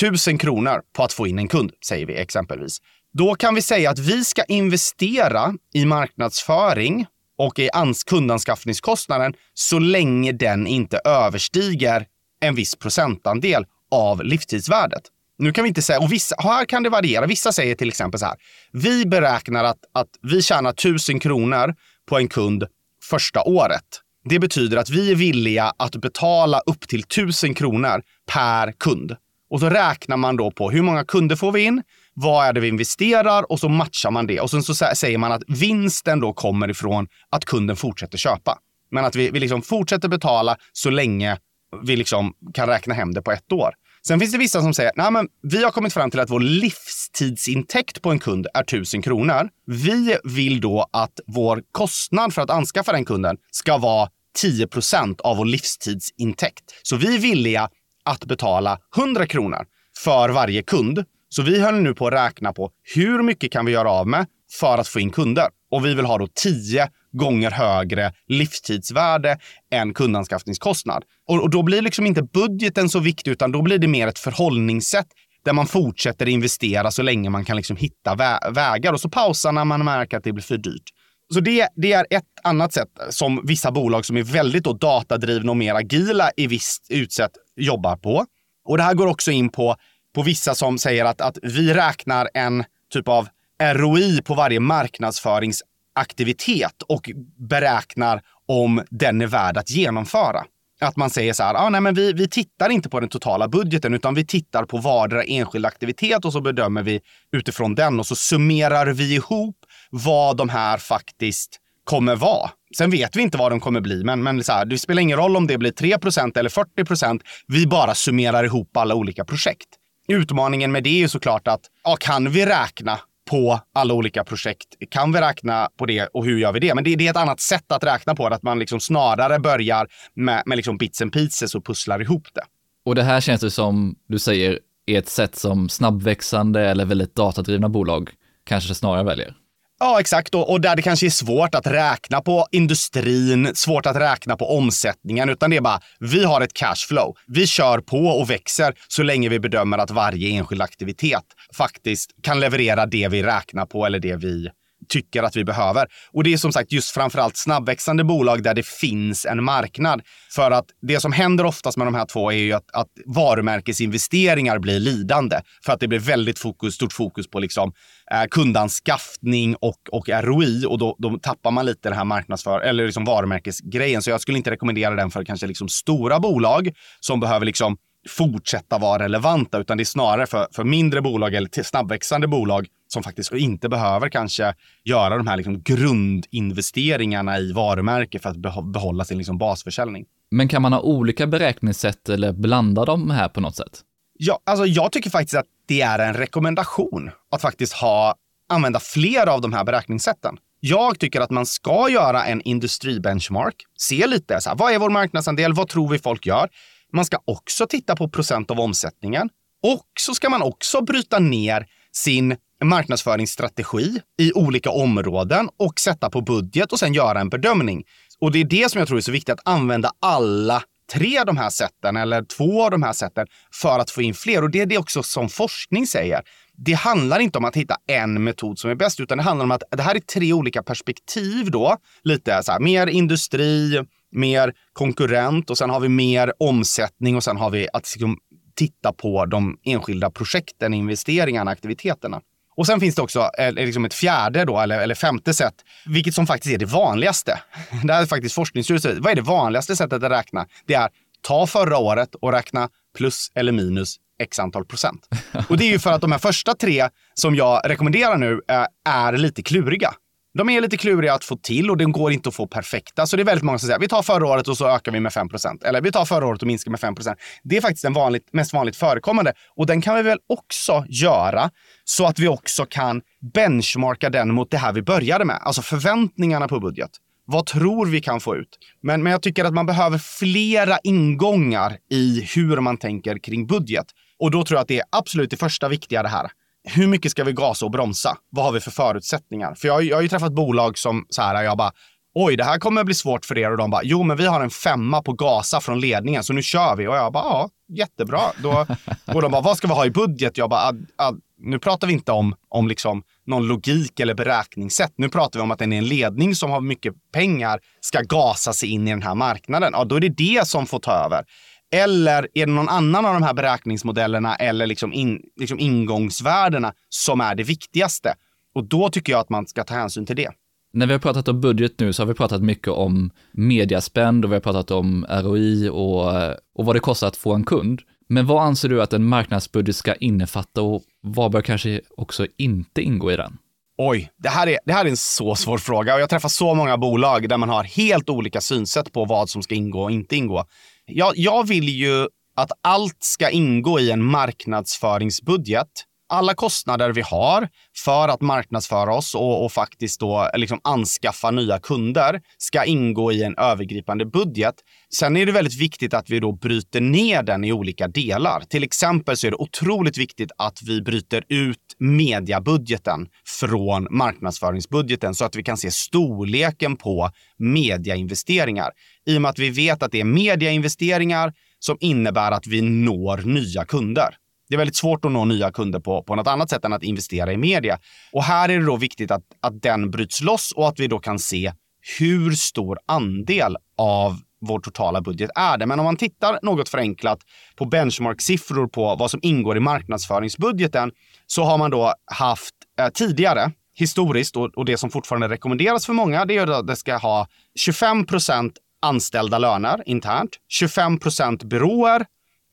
[0.00, 2.78] tusen kronor på att få in en kund, säger vi exempelvis.
[3.12, 7.06] Då kan vi säga att vi ska investera i marknadsföring
[7.38, 7.68] och i
[8.06, 12.06] kundanskaffningskostnaden så länge den inte överstiger
[12.40, 15.02] en viss procentandel av livstidsvärdet.
[15.40, 17.26] Nu kan vi inte säga, och vissa, här kan det variera.
[17.26, 18.36] Vissa säger till exempel så här.
[18.72, 21.74] Vi beräknar att, att vi tjänar 1000 kronor
[22.08, 22.64] på en kund
[23.10, 23.84] första året.
[24.24, 29.16] Det betyder att vi är villiga att betala upp till 1000 kronor per kund.
[29.50, 31.82] Och så räknar man då på hur många kunder får vi in?
[32.14, 33.52] Vad är det vi investerar?
[33.52, 34.40] Och så matchar man det.
[34.40, 38.58] Och sen så säger man att vinsten då kommer ifrån att kunden fortsätter köpa.
[38.90, 41.38] Men att vi, vi liksom fortsätter betala så länge
[41.82, 43.74] vi liksom kan räkna hem det på ett år.
[44.10, 46.40] Sen finns det vissa som säger, nej men vi har kommit fram till att vår
[46.40, 49.48] livstidsintäkt på en kund är 1000 kronor.
[49.66, 55.20] Vi vill då att vår kostnad för att anskaffa den kunden ska vara 10 procent
[55.20, 56.64] av vår livstidsintäkt.
[56.82, 57.68] Så vi är villiga
[58.04, 59.64] att betala 100 kronor
[59.98, 61.04] för varje kund.
[61.28, 64.26] Så vi höll nu på att räkna på hur mycket kan vi göra av med
[64.52, 65.48] för att få in kunder?
[65.70, 69.38] Och vi vill ha då 10 gånger högre livstidsvärde
[69.72, 71.04] än kundanskaffningskostnad.
[71.28, 74.18] Och, och då blir liksom inte budgeten så viktig, utan då blir det mer ett
[74.18, 75.06] förhållningssätt
[75.44, 79.52] där man fortsätter investera så länge man kan liksom hitta vä vägar och så pausar
[79.52, 80.90] när man märker att det blir för dyrt.
[81.34, 85.50] Så det, det, är ett annat sätt som vissa bolag som är väldigt då datadrivna
[85.50, 88.26] och mer agila i visst utsätt jobbar på.
[88.64, 89.76] Och det här går också in på,
[90.14, 93.28] på vissa som säger att, att vi räknar en typ av
[93.62, 95.62] ROI på varje marknadsförings
[96.00, 97.10] aktivitet och
[97.48, 100.44] beräknar om den är värd att genomföra.
[100.80, 103.48] Att man säger så här, ah, nej, men vi, vi tittar inte på den totala
[103.48, 107.00] budgeten utan vi tittar på vardera enskild aktivitet och så bedömer vi
[107.32, 109.56] utifrån den och så summerar vi ihop
[109.90, 112.50] vad de här faktiskt kommer vara.
[112.76, 115.18] Sen vet vi inte vad de kommer bli, men, men så här, det spelar ingen
[115.18, 119.68] roll om det blir 3% eller 40% Vi bara summerar ihop alla olika projekt.
[120.08, 122.98] Utmaningen med det är ju såklart att ja, kan vi räkna
[123.30, 124.66] på alla olika projekt.
[124.90, 126.74] Kan vi räkna på det och hur gör vi det?
[126.74, 129.38] Men det, det är ett annat sätt att räkna på det, att man liksom snarare
[129.38, 132.42] börjar med, med liksom bits and pieces och pusslar ihop det.
[132.84, 137.14] Och det här känns det som du säger är ett sätt som snabbväxande eller väldigt
[137.14, 138.10] datadrivna bolag
[138.44, 139.34] kanske snarare väljer.
[139.82, 140.34] Ja, exakt.
[140.34, 145.28] Och, där det kanske är svårt att räkna på industrin, svårt att räkna på omsättningen,
[145.28, 147.16] utan det är bara vi har ett cashflow.
[147.26, 151.24] Vi kör på och växer så länge vi bedömer att varje enskild aktivitet
[151.56, 154.48] faktiskt kan leverera det vi räknar på eller det vi
[154.88, 155.86] tycker att vi behöver.
[156.12, 160.02] Och det är som sagt just framförallt snabbväxande bolag där det finns en marknad.
[160.34, 164.58] För att det som händer oftast med de här två är ju att, att varumärkesinvesteringar
[164.58, 165.36] blir lidande.
[165.64, 167.72] För att det blir väldigt fokus, stort fokus på liksom,
[168.12, 172.86] eh, kundanskaffning och, och ROI och då, då tappar man lite den här marknadsför eller
[172.86, 174.02] liksom varumärkesgrejen.
[174.02, 177.76] Så jag skulle inte rekommendera den för kanske liksom stora bolag som behöver liksom
[178.08, 183.02] fortsätta vara relevanta, utan det är snarare för, för mindre bolag eller snabbväxande bolag som
[183.02, 189.18] faktiskt inte behöver kanske göra de här liksom grundinvesteringarna i varumärke för att behålla sin
[189.18, 190.04] liksom basförsäljning.
[190.30, 193.80] Men kan man ha olika beräkningssätt eller blanda dem här på något sätt?
[194.18, 198.14] Ja, alltså jag tycker faktiskt att det är en rekommendation att faktiskt ha,
[198.48, 200.36] använda fler av de här beräkningssätten.
[200.60, 203.54] Jag tycker att man ska göra en industribenchmark.
[203.78, 205.52] Se lite, så här, vad är vår marknadsandel?
[205.52, 206.48] Vad tror vi folk gör?
[206.92, 209.28] Man ska också titta på procent av omsättningen.
[209.62, 216.20] Och så ska man också bryta ner sin marknadsföringsstrategi i olika områden och sätta på
[216.20, 217.84] budget och sen göra en bedömning.
[218.18, 221.26] Och det är det som jag tror är så viktigt, att använda alla tre av
[221.26, 224.42] de här sätten eller två av de här sätten för att få in fler.
[224.42, 226.22] Och det är det också som forskning säger.
[226.56, 229.50] Det handlar inte om att hitta en metod som är bäst, utan det handlar om
[229.50, 231.76] att det här är tre olika perspektiv då.
[232.02, 237.36] Lite så här, mer industri, mer konkurrent och sen har vi mer omsättning och sen
[237.36, 238.18] har vi att liksom
[238.54, 242.20] titta på de enskilda projekten, investeringarna, aktiviteterna.
[242.56, 245.54] Och sen finns det också eh, liksom ett fjärde då, eller, eller femte sätt,
[245.86, 247.40] vilket som faktiskt är det vanligaste.
[247.84, 248.98] Det här är faktiskt forskningshuset.
[248.98, 250.46] Vad är det vanligaste sättet att räkna?
[250.66, 250.88] Det är
[251.20, 255.08] ta förra året och räkna plus eller minus x antal procent.
[255.48, 258.66] Och det är ju för att de här första tre som jag rekommenderar nu är,
[258.84, 259.94] är lite kluriga.
[260.34, 263.06] De är lite kluriga att få till och de går inte att få perfekta.
[263.06, 265.00] Så det är väldigt många som säger vi tar förra året och så ökar vi
[265.00, 267.92] med 5% Eller vi tar förra året och minskar med 5% Det är faktiskt den
[267.92, 269.32] vanligt, mest vanligt förekommande.
[269.56, 271.50] Och den kan vi väl också göra
[271.84, 273.02] så att vi också kan
[273.34, 275.38] benchmarka den mot det här vi började med.
[275.42, 276.90] Alltså förväntningarna på budget.
[277.26, 278.58] Vad tror vi kan få ut?
[278.82, 283.86] Men, men jag tycker att man behöver flera ingångar i hur man tänker kring budget.
[284.18, 286.30] Och då tror jag att det är absolut det första viktiga det här
[286.64, 288.16] hur mycket ska vi gasa och bromsa?
[288.30, 289.54] Vad har vi för förutsättningar?
[289.54, 291.72] För jag, jag har ju träffat bolag som så här, jag bara,
[292.14, 293.50] oj, det här kommer bli svårt för er.
[293.50, 296.42] Och de bara, jo, men vi har en femma på gasa från ledningen, så nu
[296.42, 296.86] kör vi.
[296.86, 298.20] Och jag bara, ja, jättebra.
[298.42, 298.66] Då,
[299.14, 300.38] och de bara, vad ska vi ha i budget?
[300.38, 304.92] Jag bara, ad, ad, nu pratar vi inte om, om liksom någon logik eller beräkningssätt.
[304.96, 308.68] Nu pratar vi om att är en ledning som har mycket pengar ska gasa sig
[308.68, 309.72] in i den här marknaden.
[309.72, 311.24] Ja, då är det det som får ta över.
[311.72, 317.20] Eller är det någon annan av de här beräkningsmodellerna eller liksom, in, liksom ingångsvärdena som
[317.20, 318.14] är det viktigaste?
[318.54, 320.30] Och då tycker jag att man ska ta hänsyn till det.
[320.72, 324.30] När vi har pratat om budget nu så har vi pratat mycket om mediaspänd och
[324.30, 326.06] vi har pratat om ROI och,
[326.54, 327.80] och vad det kostar att få en kund.
[328.08, 332.82] Men vad anser du att en marknadsbudget ska innefatta och vad bör kanske också inte
[332.82, 333.38] ingå i den?
[333.78, 336.54] Oj, det här, är, det här är en så svår fråga och jag träffar så
[336.54, 340.16] många bolag där man har helt olika synsätt på vad som ska ingå och inte
[340.16, 340.44] ingå.
[340.92, 345.68] Jag, jag vill ju att allt ska ingå i en marknadsföringsbudget.
[346.12, 347.48] Alla kostnader vi har
[347.84, 353.22] för att marknadsföra oss och, och faktiskt då liksom anskaffa nya kunder ska ingå i
[353.22, 354.54] en övergripande budget.
[354.94, 358.40] Sen är det väldigt viktigt att vi då bryter ner den i olika delar.
[358.40, 365.24] Till exempel så är det otroligt viktigt att vi bryter ut mediabudgeten från marknadsföringsbudgeten så
[365.24, 368.70] att vi kan se storleken på mediainvesteringar.
[369.06, 373.16] I och med att vi vet att det är mediainvesteringar som innebär att vi når
[373.16, 374.16] nya kunder.
[374.48, 376.82] Det är väldigt svårt att nå nya kunder på, på något annat sätt än att
[376.82, 377.78] investera i media.
[378.12, 380.98] Och här är det då viktigt att, att den bryts loss och att vi då
[380.98, 381.52] kan se
[381.98, 385.66] hur stor andel av vår totala budget är det.
[385.66, 387.18] Men om man tittar något förenklat
[387.56, 390.92] på benchmark-siffror på vad som ingår i marknadsföringsbudgeten
[391.26, 395.92] så har man då haft eh, tidigare historiskt och, och, det som fortfarande rekommenderas för
[395.92, 397.26] många, det är att det ska ha
[397.58, 402.06] 25 procent anställda löner internt, 25 procent byråer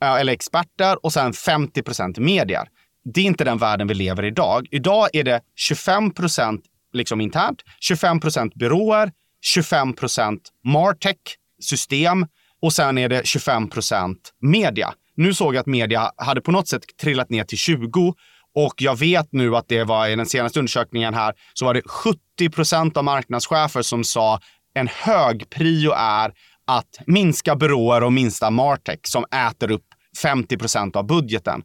[0.03, 2.67] eh, eller experter och sen 50 procent medier.
[3.13, 4.67] Det är inte den världen vi lever i idag.
[4.71, 9.11] Idag är det 25 procent liksom internt, 25 procent byråer,
[9.41, 11.17] 25 procent martech,
[11.59, 12.27] system
[12.61, 14.93] och sen är det 25 procent media.
[15.15, 18.15] Nu såg jag att media hade på något sätt trillat ner till 20
[18.55, 21.81] och jag vet nu att det var i den senaste undersökningen här så var det
[21.85, 24.39] 70 procent av marknadschefer som sa
[24.77, 26.31] en hög prio är
[26.67, 29.85] att minska byråer och minsta Martech som äter upp
[30.21, 31.61] 50 procent av budgeten.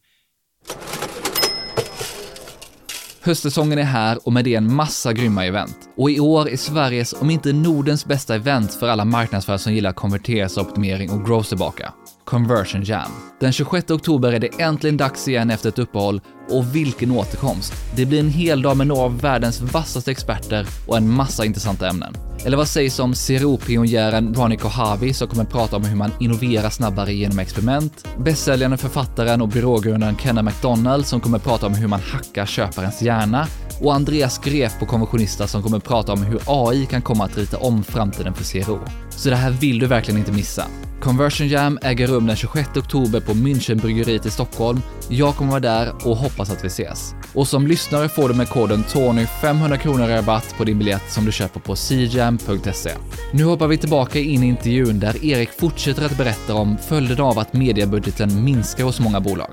[3.25, 5.77] Höstsäsongen är här och med det en massa grymma event.
[5.97, 9.93] Och i år är Sveriges, om inte Nordens bästa event för alla marknadsförare som gillar
[9.93, 11.93] konverteringsoptimering och growth tillbaka.
[12.25, 13.11] Conversion Jam.
[13.41, 17.73] Den 26 oktober är det äntligen dags igen efter ett uppehåll och vilken återkomst!
[17.97, 21.89] Det blir en hel dag med några av världens vassaste experter och en massa intressanta
[21.89, 22.15] ämnen.
[22.45, 27.15] Eller vad sägs om CRO-pionjären Ronny Kohavi som kommer prata om hur man innoverar snabbare
[27.15, 32.47] genom experiment, bästsäljande författaren och byrågrundaren Kenna McDonald som kommer prata om hur man hackar
[32.47, 33.47] köparens hjärna
[33.81, 37.59] och Andreas Gref på Konventionista som kommer prata om hur AI kan komma att rita
[37.59, 38.79] om framtiden för CRO.
[39.11, 40.67] Så det här vill du verkligen inte missa.
[41.03, 44.81] Conversion Jam äger rum den 26 oktober på Münchenbryggeriet i Stockholm.
[45.09, 47.15] Jag kommer vara där och hoppas att vi ses.
[47.35, 51.25] Och som lyssnare får du med koden TONY 500 kronor rabatt på din biljett som
[51.25, 52.91] du köper på cjam.se.
[53.33, 57.39] Nu hoppar vi tillbaka in i intervjun där Erik fortsätter att berätta om följderna av
[57.39, 59.51] att mediebudgeten minskar hos många bolag.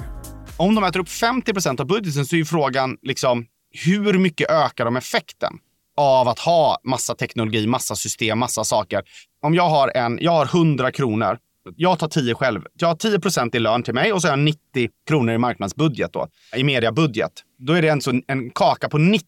[0.58, 3.46] Om de äter upp 50% av budgeten så är ju frågan liksom
[3.86, 5.54] hur mycket ökar de effekten
[6.00, 9.02] av att ha massa teknologi, massa system, massa saker?
[9.42, 11.38] Om jag har, en, jag har 100 kronor,
[11.76, 12.62] jag tar 10 själv.
[12.74, 14.60] Jag har 10 procent i lön till mig och så har jag 90
[15.08, 17.32] kronor i marknadsbudget då, i mediabudget.
[17.58, 19.26] Då är det alltså en, en kaka på 90.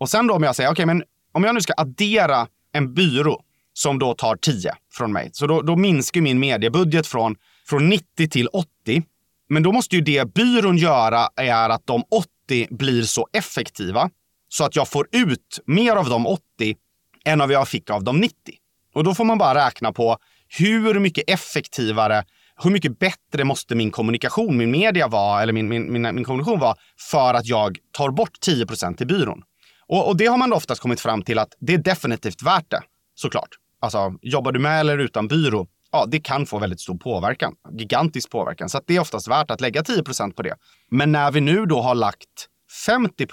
[0.00, 2.94] Och sen då om jag säger, okej, okay, men om jag nu ska addera en
[2.94, 7.36] byrå som då tar 10 från mig, så då, då minskar min mediebudget från,
[7.68, 9.02] från 90 till 80.
[9.48, 14.10] Men då måste ju det byrån göra är att de 80 80 blir så effektiva
[14.56, 16.40] så att jag får ut mer av de 80
[17.24, 18.34] än av jag fick av de 90.
[18.94, 20.18] Och då får man bara räkna på
[20.58, 22.24] hur mycket effektivare
[22.62, 26.58] hur mycket bättre måste min kommunikation, min media vara, eller min, min, min, min kommunikation
[26.58, 26.76] vara
[27.10, 29.42] för att jag tar bort 10 till byrån?
[29.86, 32.82] Och, och det har man oftast kommit fram till att det är definitivt värt det,
[33.14, 33.48] såklart.
[33.80, 37.54] Alltså, jobbar du med eller utan byrå, ja, det kan få väldigt stor påverkan.
[37.78, 38.68] Gigantisk påverkan.
[38.68, 40.54] Så det är oftast värt att lägga 10% på det.
[40.90, 42.48] Men när vi nu då har lagt
[42.86, 43.26] 50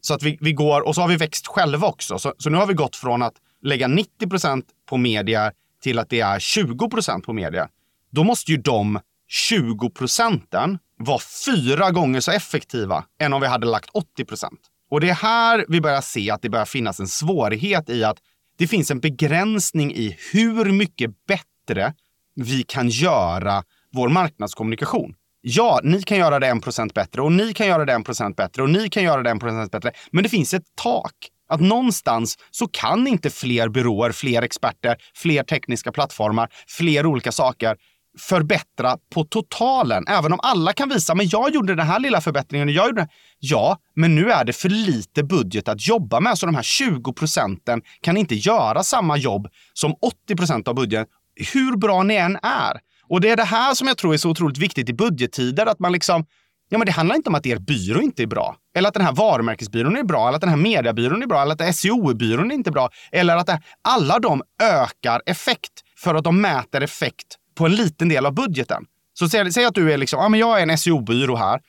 [0.00, 2.18] så att vi, vi går, och så har vi växt själva också.
[2.18, 6.10] Så, så nu har vi gått från att lägga 90 procent på media till att
[6.10, 7.68] det är 20 procent på media.
[8.10, 13.66] Då måste ju de 20 procenten vara fyra gånger så effektiva än om vi hade
[13.66, 14.60] lagt 80 procent.
[14.90, 18.18] Och det är här vi börjar se att det börjar finnas en svårighet i att
[18.58, 21.94] det finns en begränsning i hur mycket bättre
[22.34, 25.14] vi kan göra vår marknadskommunikation.
[25.48, 28.36] Ja, ni kan göra det en procent bättre och ni kan göra det en procent
[28.36, 29.92] bättre och ni kan göra det en procent bättre.
[30.10, 31.12] Men det finns ett tak.
[31.48, 37.76] Att någonstans så kan inte fler byråer, fler experter, fler tekniska plattformar, fler olika saker
[38.18, 40.04] förbättra på totalen.
[40.08, 43.00] Även om alla kan visa, men jag gjorde den här lilla förbättringen och jag gjorde
[43.00, 43.08] den.
[43.38, 47.12] Ja, men nu är det för lite budget att jobba med, så de här 20
[47.12, 51.06] procenten kan inte göra samma jobb som 80 procent av budgeten,
[51.52, 52.80] hur bra ni än är.
[53.08, 55.78] Och det är det här som jag tror är så otroligt viktigt i budgettider, att
[55.78, 56.24] man liksom
[56.68, 58.56] Ja, men det handlar inte om att er byrå inte är bra.
[58.76, 61.52] Eller att den här varumärkesbyrån är bra, eller att den här mediebyrån är bra, eller
[61.52, 62.90] att SEO-byrån är inte bra.
[63.12, 68.08] Eller att det, alla de ökar effekt för att de mäter effekt på en liten
[68.08, 68.84] del av budgeten.
[69.18, 71.60] Så säg, säg att du är liksom, ja men jag är en SEO-byrå här.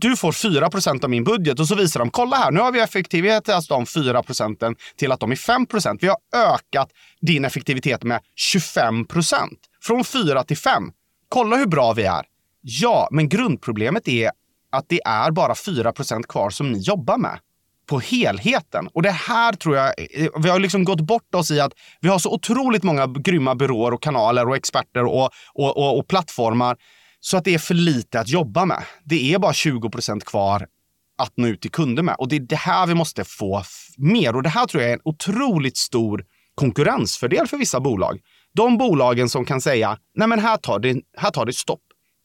[0.00, 2.80] Du får 4% av min budget och så visar de, kolla här, nu har vi
[2.80, 6.88] effektivitet alltså de 4 procenten till att de är 5% Vi har ökat
[7.20, 9.06] din effektivitet med 25
[9.82, 10.82] från 4 till 5.
[11.28, 12.26] Kolla hur bra vi är.
[12.60, 14.30] Ja, men grundproblemet är
[14.72, 17.38] att det är bara 4% kvar som ni jobbar med
[17.90, 18.88] på helheten.
[18.94, 22.08] Och det här tror jag, eh, vi har liksom gått bort oss i att vi
[22.08, 26.76] har så otroligt många grymma byråer och kanaler och experter och, och, och, och plattformar
[27.20, 28.84] så att det är för lite att jobba med.
[29.04, 30.66] Det är bara 20% kvar
[31.18, 32.14] att nå ut till kunder med.
[32.18, 33.62] Och det är det här vi måste få
[33.96, 34.36] mer.
[34.36, 38.20] Och det här tror jag är en otroligt stor konkurrensfördel för vissa bolag.
[38.54, 41.80] De bolagen som kan säga, nej men här tar det, här tar det stopp.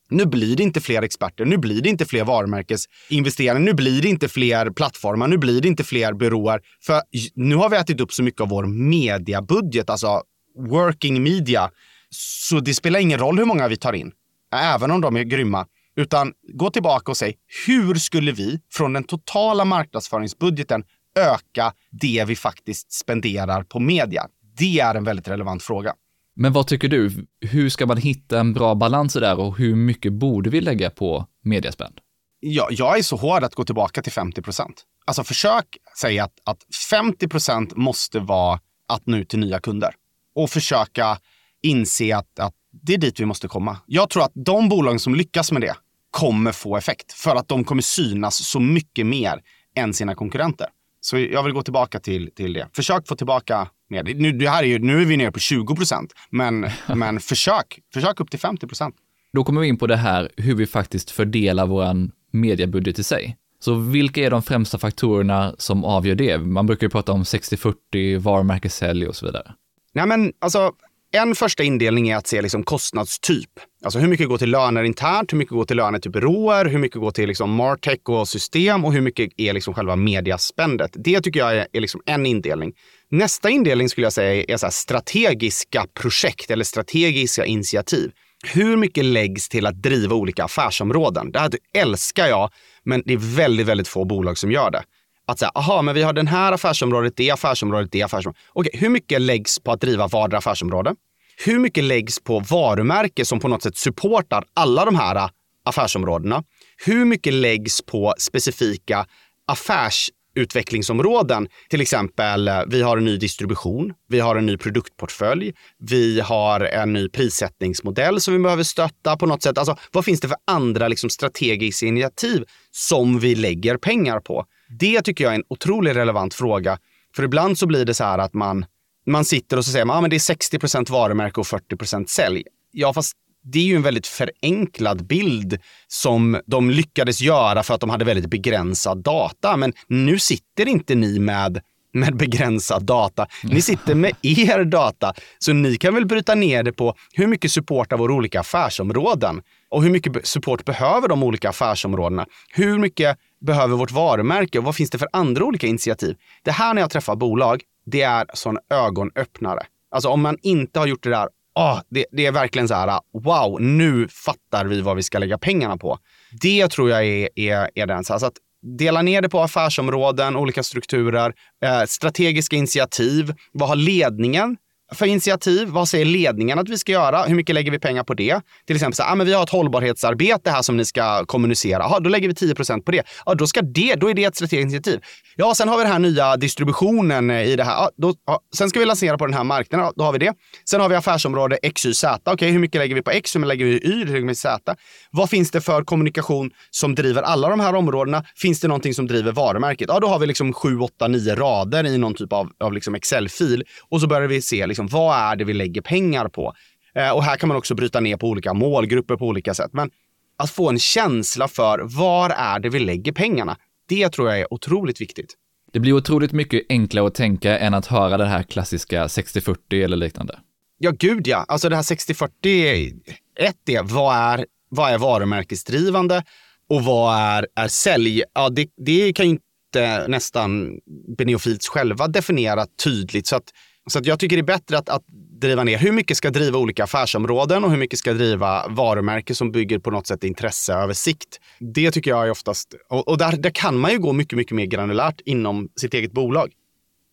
[0.09, 4.07] Nu blir det inte fler experter, nu blir det inte fler varumärkesinvesterare, nu blir det
[4.07, 6.61] inte fler plattformar, nu blir det inte fler byråer.
[6.81, 7.01] För
[7.35, 10.21] nu har vi ätit upp så mycket av vår mediabudget, alltså
[10.69, 11.69] working media.
[12.09, 14.11] Så det spelar ingen roll hur många vi tar in,
[14.55, 15.65] även om de är grymma.
[15.95, 17.35] Utan gå tillbaka och säg,
[17.67, 20.83] hur skulle vi från den totala marknadsföringsbudgeten
[21.19, 24.27] öka det vi faktiskt spenderar på media?
[24.57, 25.93] Det är en väldigt relevant fråga.
[26.35, 27.27] Men vad tycker du?
[27.41, 31.25] Hur ska man hitta en bra balans där och hur mycket borde vi lägga på
[31.43, 31.99] mediaspend?
[32.39, 34.83] Ja, jag är så hård att gå tillbaka till 50 procent.
[35.05, 39.89] Alltså försök säga att, att 50 procent måste vara att nå ut till nya kunder
[40.35, 41.17] och försöka
[41.63, 43.77] inse att, att det är dit vi måste komma.
[43.85, 45.75] Jag tror att de bolag som lyckas med det
[46.11, 49.41] kommer få effekt för att de kommer synas så mycket mer
[49.75, 50.67] än sina konkurrenter.
[51.05, 52.67] Så jag vill gå tillbaka till, till det.
[52.73, 54.03] Försök få tillbaka mer.
[54.03, 57.79] Nu, det här är ju, nu är vi nere på 20 procent, men, men försök,
[57.93, 58.95] försök upp till 50 procent.
[59.33, 63.37] Då kommer vi in på det här hur vi faktiskt fördelar vår mediebudget i sig.
[63.59, 66.37] Så vilka är de främsta faktorerna som avgör det?
[66.37, 69.53] Man brukar ju prata om 60-40, varumärkessälj och så vidare.
[69.93, 70.71] Nej, men alltså,
[71.15, 73.49] en första indelning är att se liksom kostnadstyp.
[73.83, 76.77] Alltså hur mycket går till löner internt, hur mycket går till löner till byråer, hur
[76.79, 80.91] mycket går till liksom Martech och system och hur mycket är liksom själva mediaspendet.
[80.93, 82.73] Det tycker jag är, är liksom en indelning.
[83.11, 88.11] Nästa indelning skulle jag säga är så strategiska projekt eller strategiska initiativ.
[88.53, 91.31] Hur mycket läggs till att driva olika affärsområden?
[91.31, 92.51] Det här älskar jag,
[92.83, 94.83] men det är väldigt, väldigt få bolag som gör det.
[95.27, 98.41] Att säga, aha, men vi har den här affärsområdet, det affärsområdet, det affärsområdet.
[98.53, 100.95] Okej, hur mycket läggs på att driva vardera affärsområde?
[101.37, 105.29] Hur mycket läggs på varumärke som på något sätt supportar alla de här äh,
[105.65, 106.43] affärsområdena?
[106.85, 109.05] Hur mycket läggs på specifika
[109.47, 111.47] affärsutvecklingsområden?
[111.69, 116.59] Till exempel, äh, vi har en ny distribution, vi har en ny produktportfölj, vi har
[116.59, 119.57] en ny prissättningsmodell som vi behöver stötta på något sätt.
[119.57, 124.45] Alltså, vad finns det för andra liksom, strategiska initiativ som vi lägger pengar på?
[124.79, 126.77] Det tycker jag är en otroligt relevant fråga.
[127.15, 128.65] För ibland så blir det så här att man,
[129.05, 132.43] man sitter och så säger man ah, det är 60% varumärke och 40% sälj.
[132.71, 133.13] Ja, fast
[133.43, 138.05] det är ju en väldigt förenklad bild som de lyckades göra för att de hade
[138.05, 139.57] väldigt begränsad data.
[139.57, 141.61] Men nu sitter inte ni med
[141.95, 143.27] med begränsad data.
[143.43, 147.51] Ni sitter med er data, så ni kan väl bryta ner det på hur mycket
[147.51, 149.41] supportar våra olika affärsområden
[149.75, 152.25] och hur mycket support behöver de olika affärsområdena?
[152.53, 156.15] Hur mycket behöver vårt varumärke och vad finns det för andra olika initiativ?
[156.43, 159.65] Det här när jag träffar bolag, det är sån ögonöppnare.
[159.91, 162.99] Alltså om man inte har gjort det där oh, det, det är verkligen så här,
[163.23, 165.97] wow, nu fattar vi vad vi ska lägga pengarna på.
[166.41, 168.03] Det tror jag är, är, är den.
[168.03, 168.37] Så att
[168.77, 171.33] dela ner det på affärsområden, olika strukturer,
[171.65, 173.33] eh, strategiska initiativ.
[173.51, 174.57] Vad har ledningen
[174.93, 175.67] för initiativ?
[175.67, 177.23] Vad säger ledningen att vi ska göra?
[177.23, 178.41] Hur mycket lägger vi pengar på det?
[178.67, 181.83] Till exempel, så, ah, men vi har ett hållbarhetsarbete här som ni ska kommunicera.
[181.83, 183.03] Aha, då lägger vi 10% på det.
[183.25, 183.95] Ah, då, ska det.
[183.95, 184.99] Då är det ett strategiskt initiativ.
[185.35, 187.73] Ja, sen har vi den här nya distributionen eh, i det här.
[187.73, 189.93] Ah, då, ah, sen ska vi lansera på den här marknaden.
[189.95, 190.33] då har vi det.
[190.69, 192.19] Sen har vi affärsområde X, Y, Z.
[192.23, 193.35] Okej, okay, hur mycket lägger vi på X?
[193.35, 193.91] Hur mycket lägger vi på Y?
[193.91, 194.75] Hur mycket lägger vi på Z?
[195.11, 198.23] Vad finns det för kommunikation som driver alla de här områdena?
[198.35, 199.89] Finns det någonting som driver varumärket?
[199.89, 202.95] Ja, då har vi liksom 7, 8, 9 rader i någon typ av, av liksom
[202.95, 203.63] Excel-fil.
[203.89, 206.53] Och så börjar vi se liksom, vad är det vi lägger pengar på?
[206.95, 209.69] Eh, och här kan man också bryta ner på olika målgrupper på olika sätt.
[209.73, 209.91] Men
[210.37, 213.57] att få en känsla för var är det vi lägger pengarna?
[213.87, 215.33] Det tror jag är otroligt viktigt.
[215.73, 219.97] Det blir otroligt mycket enklare att tänka än att höra det här klassiska 60-40 eller
[219.97, 220.39] liknande.
[220.77, 221.45] Ja, gud ja.
[221.47, 222.93] Alltså det här 60-40,
[223.39, 226.23] ett är vad är, vad är varumärkesdrivande
[226.69, 228.23] och vad är, är sälj?
[228.33, 230.79] Ja, det, det kan ju inte nästan
[231.17, 233.27] Beneofils själva definiera tydligt.
[233.27, 233.51] Så att
[233.89, 235.03] så att jag tycker det är bättre att, att
[235.41, 239.51] driva ner hur mycket ska driva olika affärsområden och hur mycket ska driva varumärke som
[239.51, 241.39] bygger på något sätt intresse över sikt.
[241.59, 244.55] Det tycker jag är oftast, och, och där, där kan man ju gå mycket, mycket
[244.55, 246.51] mer granulärt inom sitt eget bolag.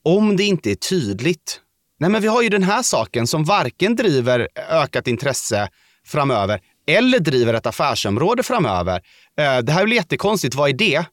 [0.04, 1.60] Om det inte är tydligt.
[2.00, 5.68] Nej, men vi har ju den här saken som varken driver ökat intresse
[6.06, 9.00] framöver eller driver ett affärsområde framöver.
[9.38, 10.54] Eh, det här blir jättekonstigt.
[10.54, 11.04] Vad är det?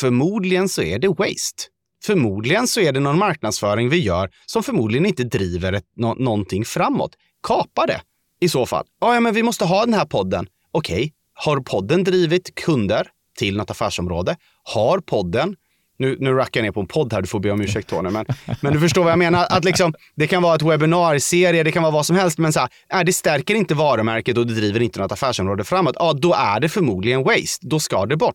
[0.00, 1.64] Förmodligen så är det waste.
[2.04, 6.64] Förmodligen så är det någon marknadsföring vi gör som förmodligen inte driver ett, no någonting
[6.64, 7.10] framåt.
[7.42, 8.00] Kapa det
[8.40, 8.86] i så fall.
[9.00, 10.46] Ja, men vi måste ha den här podden.
[10.72, 11.10] Okej, okay.
[11.34, 14.36] har podden drivit kunder till något affärsområde?
[14.62, 15.56] Har podden
[15.98, 18.10] nu, nu rackar jag ner på en podd här, du får be om ursäkt Tony,
[18.10, 18.26] men,
[18.60, 19.46] men du förstår vad jag menar.
[19.50, 22.60] Att liksom, det kan vara ett webbinarserie, det kan vara vad som helst, men så
[22.60, 25.96] här, äh, det stärker inte varumärket och det driver inte något affärsområde framåt.
[25.98, 27.66] Ja, då är det förmodligen waste.
[27.66, 28.34] Då ska det bort.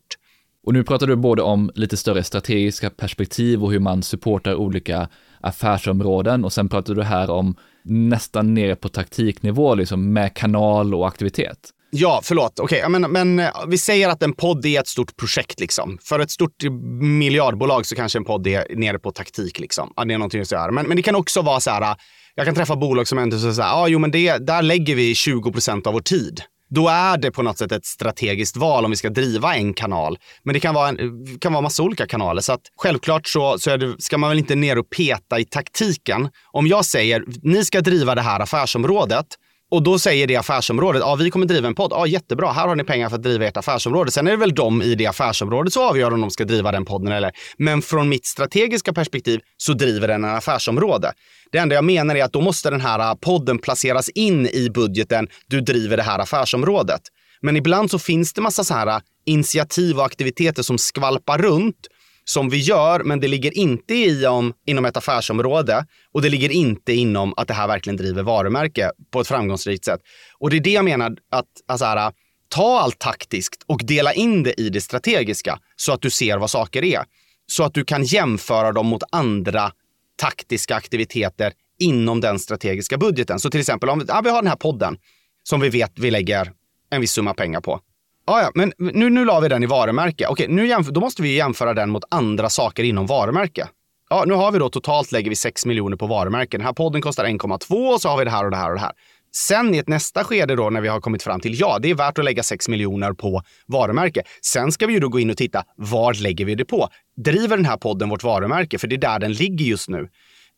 [0.64, 5.10] Och nu pratar du både om lite större strategiska perspektiv och hur man supportar olika
[5.42, 11.08] affärsområden och sen pratar du här om nästan nere på taktiknivå, liksom med kanal och
[11.08, 11.70] aktivitet.
[11.96, 12.60] Ja, förlåt.
[12.60, 15.60] Okej, okay, men, men eh, vi säger att en podd är ett stort projekt.
[15.60, 15.98] Liksom.
[16.02, 16.64] För ett stort
[17.02, 19.60] miljardbolag så kanske en podd är nere på taktik.
[19.60, 19.94] Liksom.
[19.96, 20.72] Ja, det är någonting att göra.
[20.72, 21.96] Men, men det kan också vara så här, eh,
[22.36, 24.96] jag kan träffa bolag som ändå säger så här, ah, jo men det, där lägger
[24.96, 26.42] vi 20 procent av vår tid
[26.74, 30.18] då är det på något sätt ett strategiskt val om vi ska driva en kanal.
[30.44, 32.42] Men det kan vara, en, kan vara massa olika kanaler.
[32.42, 36.30] Så att självklart så, så det, ska man väl inte ner och peta i taktiken.
[36.52, 39.26] Om jag säger, ni ska driva det här affärsområdet,
[39.74, 42.76] och då säger det affärsområdet, ja vi kommer driva en podd, ja jättebra, här har
[42.76, 44.12] ni pengar för att driva ert affärsområde.
[44.12, 46.86] Sen är det väl de i det affärsområdet som avgör om de ska driva den
[46.86, 47.32] podden eller.
[47.58, 51.14] Men från mitt strategiska perspektiv så driver den en affärsområde.
[51.52, 54.70] Det enda jag menar är att då måste den här äh, podden placeras in i
[54.74, 57.02] budgeten, du driver det här affärsområdet.
[57.42, 61.88] Men ibland så finns det massa så här äh, initiativ och aktiviteter som skvalpar runt
[62.26, 66.52] som vi gör, men det ligger inte i om, inom ett affärsområde och det ligger
[66.52, 70.02] inte inom att det här verkligen driver varumärke på ett framgångsrikt sätt.
[70.40, 72.14] Och det är det jag menar att, alltså här,
[72.50, 76.50] ta allt taktiskt och dela in det i det strategiska så att du ser vad
[76.50, 77.04] saker är.
[77.46, 79.72] Så att du kan jämföra dem mot andra
[80.16, 83.40] taktiska aktiviteter inom den strategiska budgeten.
[83.40, 84.98] Så till exempel om ja, vi har den här podden
[85.44, 86.52] som vi vet vi lägger
[86.90, 87.80] en viss summa pengar på.
[88.26, 90.28] Ah, ja, men nu, nu la vi den i varumärke.
[90.28, 93.68] Okej, nu jämför, då måste vi jämföra den mot andra saker inom varumärke.
[94.10, 96.60] Ja, nu har vi då totalt lägger vi 6 miljoner på varumärken.
[96.60, 98.76] Den här podden kostar 1,2 och så har vi det här och det här och
[98.76, 98.92] det här.
[99.36, 101.96] Sen i ett nästa skede då när vi har kommit fram till ja, det är
[101.96, 104.22] värt att lägga 6 miljoner på varumärke.
[104.42, 106.90] Sen ska vi ju då gå in och titta, var lägger vi det på?
[107.18, 108.78] Driver den här podden vårt varumärke?
[108.78, 110.10] För det är där den ligger just nu.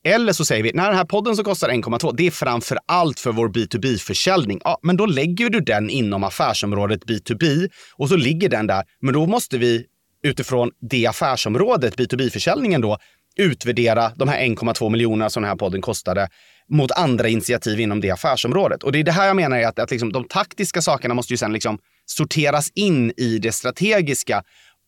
[0.08, 3.20] Eller så säger vi, när den här podden som kostar 1,2, det är framför allt
[3.20, 4.62] för vår B2B-försäljning.
[4.64, 8.84] Ja, men då lägger du den inom affärsområdet B2B och så ligger den där.
[9.02, 9.86] Men då måste vi
[10.24, 12.98] utifrån det affärsområdet, B2B-försäljningen då,
[13.38, 16.28] utvärdera de här 1,2 miljonerna som den här podden kostade
[16.70, 18.84] mot andra initiativ inom det affärsområdet.
[18.84, 21.34] Och det är det här jag menar är att, att liksom, de taktiska sakerna måste
[21.34, 24.44] ju sen liksom sorteras in i det strategiska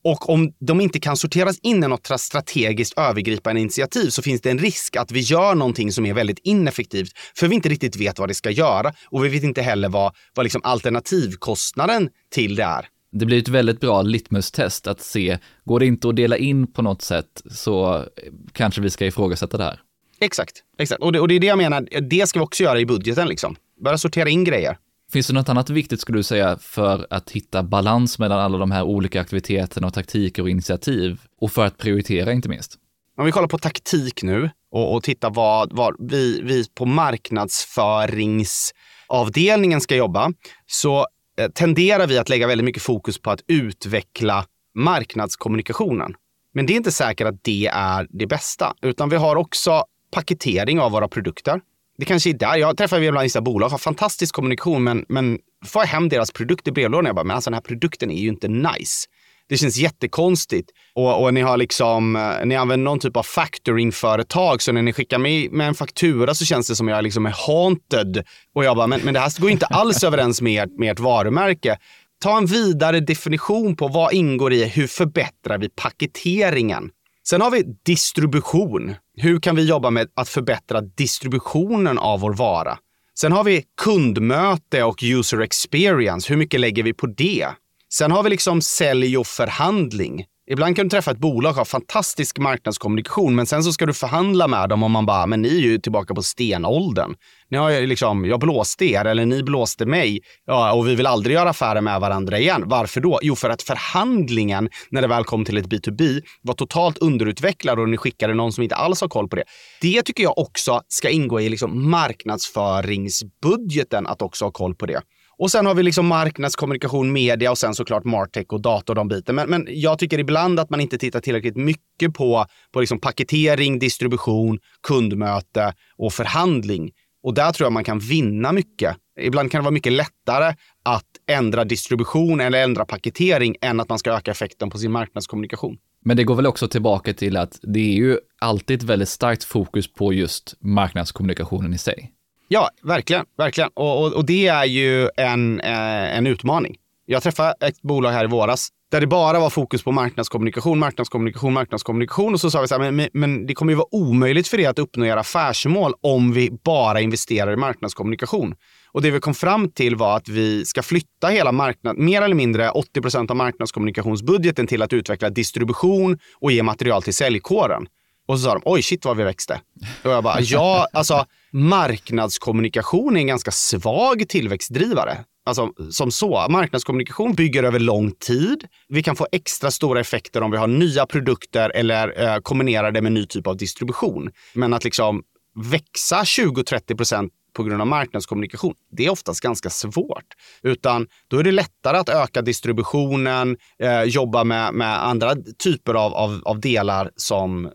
[0.07, 4.51] och om de inte kan sorteras in i något strategiskt övergripande initiativ så finns det
[4.51, 8.19] en risk att vi gör någonting som är väldigt ineffektivt för vi inte riktigt vet
[8.19, 12.63] vad det ska göra och vi vet inte heller vad, vad liksom alternativkostnaden till det
[12.63, 12.87] är.
[13.11, 16.81] Det blir ett väldigt bra litmus-test att se, går det inte att dela in på
[16.81, 18.05] något sätt så
[18.53, 19.79] kanske vi ska ifrågasätta det här.
[20.19, 21.01] Exakt, exakt.
[21.01, 23.27] Och det, och det är det jag menar, det ska vi också göra i budgeten
[23.27, 23.55] liksom.
[23.83, 24.77] Börja sortera in grejer.
[25.11, 28.71] Finns det något annat viktigt skulle du säga för att hitta balans mellan alla de
[28.71, 32.75] här olika aktiviteterna och taktiker och initiativ och för att prioritera inte minst?
[33.17, 39.81] Om vi kollar på taktik nu och, och tittar vad, vad vi, vi på marknadsföringsavdelningen
[39.81, 40.31] ska jobba,
[40.65, 41.07] så
[41.39, 44.45] eh, tenderar vi att lägga väldigt mycket fokus på att utveckla
[44.75, 46.13] marknadskommunikationen.
[46.53, 50.79] Men det är inte säkert att det är det bästa, utan vi har också paketering
[50.79, 51.61] av våra produkter.
[51.97, 52.57] Det kanske är där.
[52.57, 56.67] Jag träffar ibland vissa bolag, har fantastisk kommunikation, men, men får jag hem deras produkt
[56.67, 59.07] i brevlådan, jag bara, men alltså den här produkten är ju inte nice.
[59.49, 60.69] Det känns jättekonstigt.
[60.93, 64.93] Och, och ni har liksom, eh, ni använder någon typ av factoringföretag, så när ni
[64.93, 68.23] skickar med, med en faktura så känns det som att jag liksom är haunted.
[68.55, 71.77] Och jag bara, men, men det här går inte alls överens med, med ert varumärke.
[72.23, 76.89] Ta en vidare definition på vad ingår i hur förbättrar vi paketeringen?
[77.29, 78.95] Sen har vi distribution.
[79.19, 82.77] Hur kan vi jobba med att förbättra distributionen av vår vara?
[83.19, 86.29] Sen har vi kundmöte och user experience.
[86.29, 87.47] Hur mycket lägger vi på det?
[87.93, 90.25] Sen har vi liksom sälj och förhandling.
[90.49, 93.93] Ibland kan du träffa ett bolag och ha fantastisk marknadskommunikation, men sen så ska du
[93.93, 97.15] förhandla med dem och man bara, men ni är ju tillbaka på stenåldern.
[97.49, 101.05] Ni har ju liksom, jag blåste er eller ni blåste mig ja, och vi vill
[101.05, 102.63] aldrig göra affärer med varandra igen.
[102.65, 103.19] Varför då?
[103.21, 107.89] Jo, för att förhandlingen när det väl kom till ett B2B var totalt underutvecklad och
[107.89, 109.43] ni skickade någon som inte alls har koll på det.
[109.81, 115.01] Det tycker jag också ska ingå i liksom marknadsföringsbudgeten att också ha koll på det.
[115.39, 119.07] Och sen har vi liksom marknadskommunikation, media och sen såklart Martech och data och de
[119.07, 119.35] biten.
[119.35, 123.79] Men, men jag tycker ibland att man inte tittar tillräckligt mycket på, på liksom paketering,
[123.79, 126.91] distribution, kundmöte och förhandling.
[127.23, 128.95] Och där tror jag man kan vinna mycket.
[129.19, 133.99] Ibland kan det vara mycket lättare att ändra distribution eller ändra paketering än att man
[133.99, 135.77] ska öka effekten på sin marknadskommunikation.
[136.05, 139.43] Men det går väl också tillbaka till att det är ju alltid ett väldigt starkt
[139.43, 142.13] fokus på just marknadskommunikationen i sig.
[142.47, 143.25] Ja, verkligen.
[143.37, 143.69] verkligen.
[143.73, 146.75] Och, och, och det är ju en, eh, en utmaning.
[147.05, 151.53] Jag träffade ett bolag här i våras där det bara var fokus på marknadskommunikation, marknadskommunikation,
[151.53, 152.33] marknadskommunikation.
[152.33, 154.69] Och så sa vi så här, men, men det kommer ju vara omöjligt för er
[154.69, 158.55] att uppnå era affärsmål om vi bara investerar i marknadskommunikation.
[158.91, 162.35] Och det vi kom fram till var att vi ska flytta hela marknaden, mer eller
[162.35, 167.87] mindre 80 procent av marknadskommunikationsbudgeten till att utveckla distribution och ge material till säljkåren.
[168.27, 169.61] Och så sa de, oj shit vad vi växte.
[170.03, 175.17] Och jag bara, ja, alltså marknadskommunikation är en ganska svag tillväxtdrivare.
[175.45, 176.45] Alltså som så.
[176.49, 178.67] Marknadskommunikation bygger över lång tid.
[178.87, 183.01] Vi kan få extra stora effekter om vi har nya produkter eller eh, kombinerar det
[183.01, 184.31] med ny typ av distribution.
[184.53, 185.23] Men att liksom
[185.71, 190.25] växa 20-30 procent på grund av marknadskommunikation, det är oftast ganska svårt.
[190.63, 196.13] Utan då är det lättare att öka distributionen, eh, jobba med, med andra typer av,
[196.13, 197.71] av, av, delar som,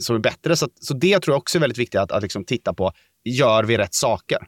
[0.00, 0.56] som är bättre.
[0.56, 2.92] Så, så det tror jag också är väldigt viktigt att, att liksom titta på.
[3.28, 4.38] Gör vi rätt saker?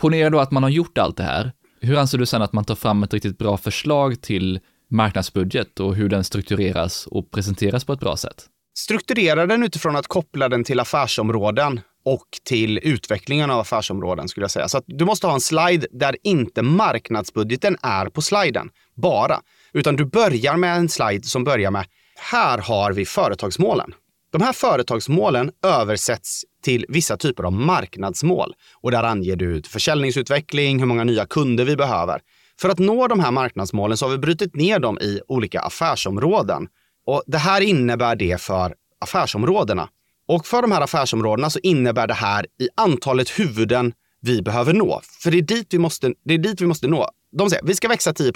[0.00, 1.52] Ponera då att man har gjort allt det här.
[1.80, 4.60] Hur anser du sen att man tar fram ett riktigt bra förslag till
[4.90, 8.46] marknadsbudget och hur den struktureras och presenteras på ett bra sätt?
[8.74, 14.50] Strukturera den utifrån att koppla den till affärsområden och till utvecklingen av affärsområden skulle jag
[14.50, 14.68] säga.
[14.68, 19.40] Så du måste ha en slide där inte marknadsbudgeten är på sliden bara,
[19.72, 21.86] utan du börjar med en slide som börjar med
[22.30, 23.94] här har vi företagsmålen.
[24.32, 30.86] De här företagsmålen översätts till vissa typer av marknadsmål och där anger du försäljningsutveckling, hur
[30.86, 32.20] många nya kunder vi behöver.
[32.60, 36.68] För att nå de här marknadsmålen så har vi brutit ner dem i olika affärsområden.
[37.06, 39.88] Och det här innebär det för affärsområdena.
[40.28, 45.00] Och för de här affärsområdena så innebär det här i antalet huvuden vi behöver nå.
[45.22, 47.08] För det är dit vi måste, det är dit vi måste nå.
[47.38, 48.32] De säger vi ska växa 10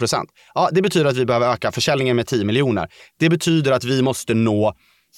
[0.54, 2.88] Ja, det betyder att vi behöver öka försäljningen med 10 miljoner.
[3.18, 4.74] Det betyder att vi måste nå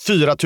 [0.07, 0.37] 4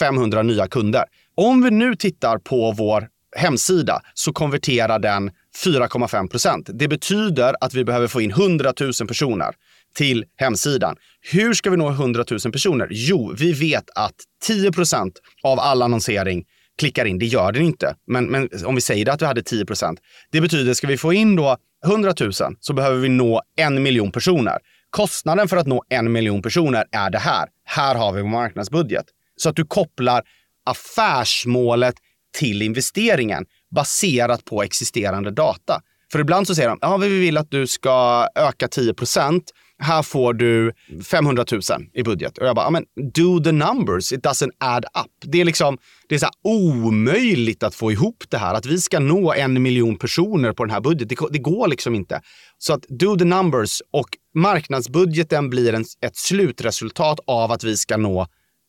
[0.00, 1.04] 500 nya kunder.
[1.34, 5.30] Om vi nu tittar på vår hemsida så konverterar den
[5.64, 6.70] 4,5 procent.
[6.72, 9.54] Det betyder att vi behöver få in 100 000 personer
[9.94, 10.96] till hemsidan.
[11.32, 12.88] Hur ska vi nå 100 000 personer?
[12.90, 16.44] Jo, vi vet att 10 procent av all annonsering
[16.78, 17.18] klickar in.
[17.18, 17.94] Det gör den inte.
[18.06, 20.00] Men, men om vi säger att vi hade 10 procent.
[20.30, 21.56] Det betyder, ska vi få in då
[21.86, 24.58] 100 000 så behöver vi nå en miljon personer.
[24.92, 27.48] Kostnaden för att nå en miljon personer är det här.
[27.64, 29.04] Här har vi vår marknadsbudget.
[29.36, 30.22] Så att du kopplar
[30.66, 31.94] affärsmålet
[32.38, 35.82] till investeringen baserat på existerande data.
[36.12, 39.40] För ibland så säger de, ja, vi vill att du ska öka 10%
[39.78, 40.72] Här får du
[41.04, 41.60] 500 000
[41.92, 42.38] i budget.
[42.38, 42.84] Och jag bara, men
[43.14, 45.30] do the numbers, it doesn't add up.
[45.32, 45.78] Det är liksom,
[46.08, 48.54] det är så omöjligt att få ihop det här.
[48.54, 51.94] Att vi ska nå en miljon personer på den här budgeten, det, det går liksom
[51.94, 52.20] inte.
[52.64, 57.96] Så att do the numbers och marknadsbudgeten blir en, ett slutresultat av att vi ska
[57.96, 58.26] nå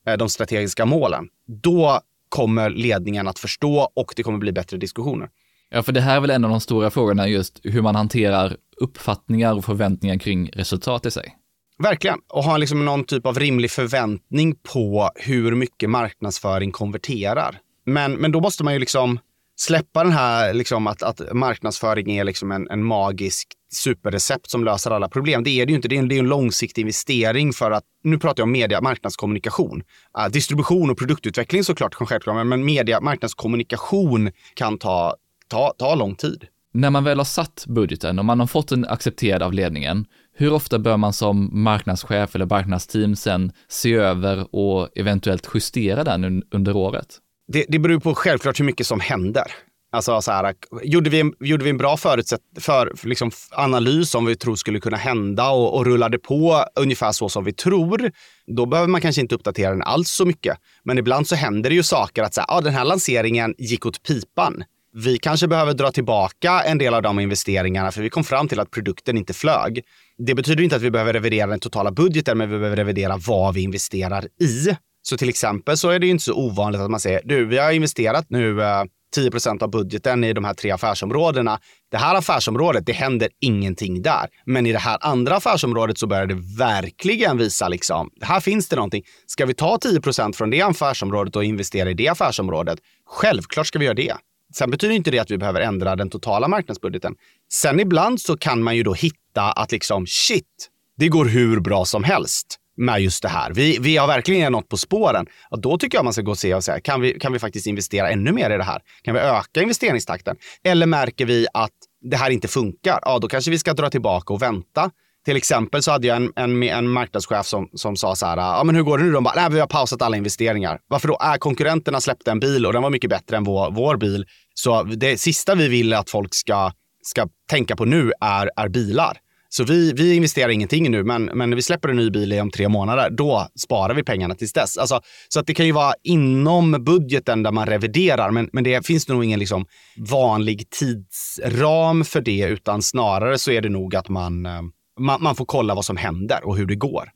[0.08, 1.28] eh, de strategiska målen.
[1.48, 5.30] Då kommer ledningen att förstå och det kommer bli bättre diskussioner.
[5.70, 8.58] Ja, för det här är väl en av de stora frågorna, just hur man hanterar
[8.78, 11.36] uppfattningar och förväntningar kring resultat i sig.
[11.80, 17.60] Verkligen, och ha liksom någon typ av rimlig förväntning på hur mycket marknadsföring konverterar.
[17.86, 19.20] Men, men då måste man ju liksom
[19.56, 24.92] släppa den här liksom att, att marknadsföring är liksom en, en magisk superrecept som löser
[24.92, 25.44] alla problem.
[25.44, 25.88] Det är det ju inte.
[25.88, 28.82] Det är en, det är en långsiktig investering för att, nu pratar jag om media,
[28.82, 29.84] marknadskommunikation.
[30.18, 35.16] Uh, distribution och produktutveckling såklart, självklart, men media, marknadskommunikation kan ta,
[35.48, 36.48] ta, ta lång tid.
[36.76, 40.54] När man väl har satt budgeten och man har fått den accepterad av ledningen, hur
[40.54, 46.76] ofta bör man som marknadschef eller marknadsteam sen se över och eventuellt justera den under
[46.76, 47.20] året?
[47.48, 49.52] Det, det beror på självklart hur mycket som händer.
[49.94, 54.26] Alltså så här, gjorde, vi en, gjorde vi en bra förutsätt, för, liksom, analys om
[54.26, 58.12] vi tror skulle kunna hända och, och rullade på ungefär så som vi tror,
[58.48, 60.58] då behöver man kanske inte uppdatera den alls så mycket.
[60.84, 63.86] Men ibland så händer det ju saker att så här, ah, den här lanseringen gick
[63.86, 64.64] åt pipan.
[64.96, 68.60] Vi kanske behöver dra tillbaka en del av de investeringarna för vi kom fram till
[68.60, 69.84] att produkten inte flög.
[70.18, 73.54] Det betyder inte att vi behöver revidera den totala budgeten, men vi behöver revidera vad
[73.54, 74.76] vi investerar i.
[75.04, 77.72] Så till exempel så är det inte så ovanligt att man säger, du, vi har
[77.72, 78.84] investerat nu eh,
[79.18, 81.60] 10% av budgeten i de här tre affärsområdena.
[81.92, 84.28] Det här affärsområdet, det händer ingenting där.
[84.46, 88.76] Men i det här andra affärsområdet så börjar det verkligen visa liksom, här finns det
[88.76, 89.04] någonting.
[89.26, 92.80] Ska vi ta 10% från det affärsområdet och investera i det affärsområdet?
[93.06, 94.14] Självklart ska vi göra det.
[94.56, 97.16] Sen betyder inte det att vi behöver ändra den totala marknadsbudgeten.
[97.54, 101.86] Sen ibland så kan man ju då hitta att liksom shit, det går hur bra
[101.86, 103.52] som helst med just det här.
[103.54, 105.26] Vi, vi har verkligen något på spåren.
[105.50, 107.40] Och då tycker jag man ska gå och se och säga, kan vi, kan vi
[107.40, 108.82] faktiskt investera ännu mer i det här?
[109.02, 110.36] Kan vi öka investeringstakten?
[110.64, 111.72] Eller märker vi att
[112.02, 113.00] det här inte funkar?
[113.02, 114.92] Ja, då kanske vi ska dra tillbaka och vänta.
[115.26, 118.64] Till exempel så hade jag en, en, en marknadschef som, som sa så här, ja
[118.64, 119.12] men hur går det nu?
[119.12, 120.80] De bara, nej vi har pausat alla investeringar.
[120.88, 121.18] Varför då?
[121.24, 124.26] Äh, konkurrenterna släppte en bil och den var mycket bättre än vår, vår bil.
[124.54, 126.72] Så det sista vi vill att folk ska,
[127.02, 129.18] ska tänka på nu är, är bilar.
[129.56, 132.52] Så vi, vi investerar ingenting nu, men, men när vi släpper en ny bil om
[132.52, 134.78] tre månader, då sparar vi pengarna tills dess.
[134.78, 138.86] Alltså, så att det kan ju vara inom budgeten där man reviderar, men, men det
[138.86, 139.66] finns nog ingen liksom
[139.98, 144.62] vanlig tidsram för det, utan snarare så är det nog att man, eh,
[145.00, 147.10] man, man får kolla vad som händer och hur det går.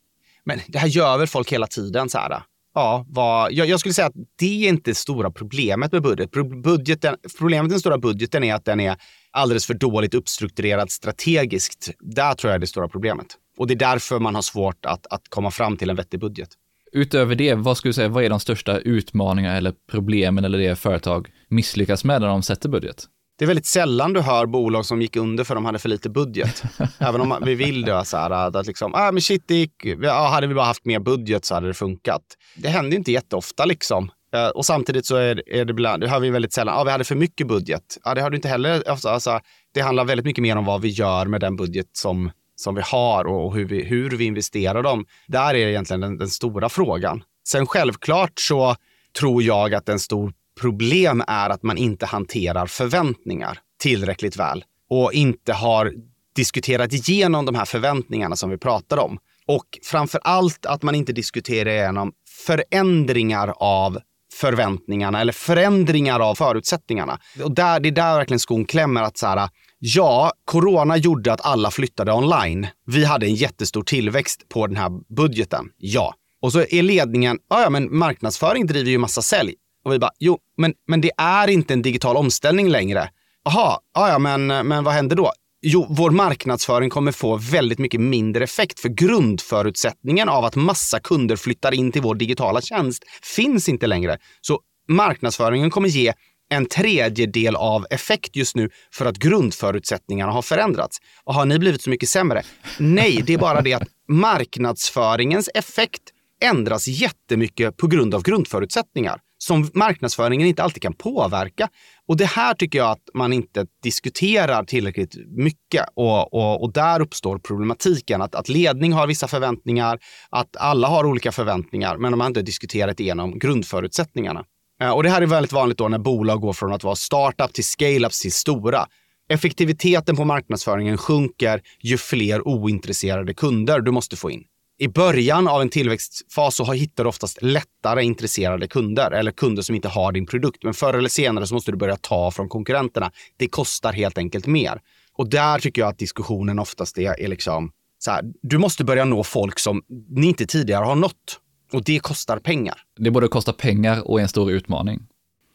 [0.46, 2.32] Men det här gör väl folk hela tiden så här.
[2.32, 2.42] Eh?
[2.78, 6.32] Ja, var, jag, jag, skulle säga att det är inte det stora problemet med budget.
[6.64, 7.16] budgeten.
[7.38, 8.96] Problemet med den stora budgeten är att den är
[9.32, 11.92] alldeles för dåligt uppstrukturerad strategiskt.
[12.00, 13.28] Där tror jag är det stora problemet.
[13.58, 16.50] Och det är därför man har svårt att, att komma fram till en vettig budget.
[16.92, 20.76] Utöver det, vad skulle du säga, vad är de största utmaningarna eller problemen eller det
[20.76, 23.06] företag misslyckas med när de sätter budget?
[23.38, 26.10] Det är väldigt sällan du hör bolag som gick under för de hade för lite
[26.10, 26.64] budget.
[27.00, 30.28] Även om vi vill det, så här, att liksom, ah, men shit, det gick, ja,
[30.28, 32.22] hade vi bara haft mer budget så hade det funkat.
[32.56, 34.12] Det händer inte jätteofta liksom.
[34.34, 36.92] Eh, och samtidigt så är, är det ibland, det hör vi väldigt sällan, ja, vi
[36.92, 37.98] hade för mycket budget.
[38.04, 38.84] Ja, det har du inte heller.
[38.90, 39.40] Alltså,
[39.74, 42.82] det handlar väldigt mycket mer om vad vi gör med den budget som, som vi
[42.86, 45.06] har och hur vi, hur vi investerar dem.
[45.28, 47.24] Där är egentligen den, den stora frågan.
[47.48, 48.76] Sen självklart så
[49.20, 55.14] tror jag att en stor problem är att man inte hanterar förväntningar tillräckligt väl och
[55.14, 55.94] inte har
[56.36, 59.18] diskuterat igenom de här förväntningarna som vi pratar om.
[59.48, 62.12] Och framför allt att man inte diskuterar igenom
[62.46, 63.98] förändringar av
[64.34, 67.20] förväntningarna eller förändringar av förutsättningarna.
[67.44, 69.02] Och där, det är där verkligen skon klämmer.
[69.02, 69.50] att så här,
[69.80, 72.68] Ja, corona gjorde att alla flyttade online.
[72.86, 75.66] Vi hade en jättestor tillväxt på den här budgeten.
[75.78, 76.14] Ja.
[76.42, 79.54] Och så är ledningen, ja men marknadsföring driver ju massa sälj.
[79.88, 83.10] Och vi bara, jo, men, men det är inte en digital omställning längre.
[83.44, 85.32] Jaha, ja men, men vad händer då?
[85.62, 91.36] Jo, vår marknadsföring kommer få väldigt mycket mindre effekt för grundförutsättningen av att massa kunder
[91.36, 93.04] flyttar in till vår digitala tjänst
[93.36, 94.18] finns inte längre.
[94.42, 96.14] Så marknadsföringen kommer ge
[96.50, 100.98] en tredjedel av effekt just nu för att grundförutsättningarna har förändrats.
[101.24, 102.44] Och har ni blivit så mycket sämre?
[102.80, 106.04] Nej, det är bara det att marknadsföringens effekt
[106.42, 111.70] ändras jättemycket på grund av grundförutsättningar som marknadsföringen inte alltid kan påverka.
[112.08, 117.02] Och det här tycker jag att man inte diskuterar tillräckligt mycket och, och, och där
[117.02, 118.22] uppstår problematiken.
[118.22, 122.42] Att, att ledning har vissa förväntningar, att alla har olika förväntningar, men de har inte
[122.42, 124.44] diskuterat igenom grundförutsättningarna.
[124.82, 127.54] Eh, och det här är väldigt vanligt då när bolag går från att vara startup
[127.54, 128.86] till scale-ups till stora.
[129.30, 134.44] Effektiviteten på marknadsföringen sjunker ju fler ointresserade kunder du måste få in
[134.80, 139.76] i början av en tillväxtfas så hittar du oftast lättare intresserade kunder eller kunder som
[139.76, 140.64] inte har din produkt.
[140.64, 143.12] Men förr eller senare så måste du börja ta från konkurrenterna.
[143.38, 144.82] Det kostar helt enkelt mer.
[145.14, 149.06] Och där tycker jag att diskussionen oftast är, är liksom så här, du måste börja
[149.06, 151.40] nå folk som ni inte tidigare har nått.
[151.74, 152.76] Och det kostar pengar.
[152.98, 155.00] Det både kostar pengar och är en stor utmaning.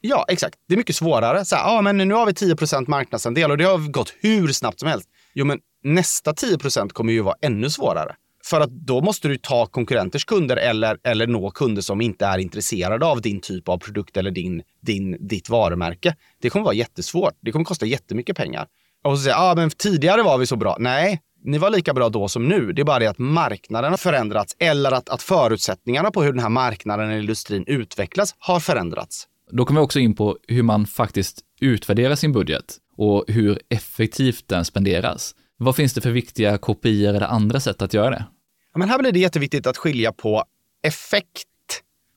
[0.01, 0.59] Ja, exakt.
[0.68, 1.45] Det är mycket svårare.
[1.45, 4.81] Så här, ah, men nu har vi 10% marknadsandel och det har gått hur snabbt
[4.81, 5.09] som helst.
[5.35, 8.16] Jo, men nästa 10% kommer ju vara ännu svårare.
[8.53, 12.38] För att då måste du ta konkurrenters kunder eller, eller nå kunder som inte är
[12.38, 16.16] intresserade av din typ av produkt eller din, din, ditt varumärke.
[16.42, 17.34] Det kommer vara jättesvårt.
[17.40, 18.66] Det kommer kosta jättemycket pengar.
[19.05, 20.76] Och så säger ah, men tidigare var vi så bra.
[20.80, 22.72] Nej, ni var lika bra då som nu.
[22.72, 26.42] Det är bara det att marknaden har förändrats eller att, att förutsättningarna på hur den
[26.42, 29.28] här marknaden eller industrin utvecklas har förändrats.
[29.50, 34.48] Då kommer vi också in på hur man faktiskt utvärderar sin budget och hur effektivt
[34.48, 35.34] den spenderas.
[35.57, 38.24] Vad finns det för viktiga kopior eller andra sätt att göra det?
[38.77, 40.45] Men här blir det jätteviktigt att skilja på
[40.83, 41.49] effekt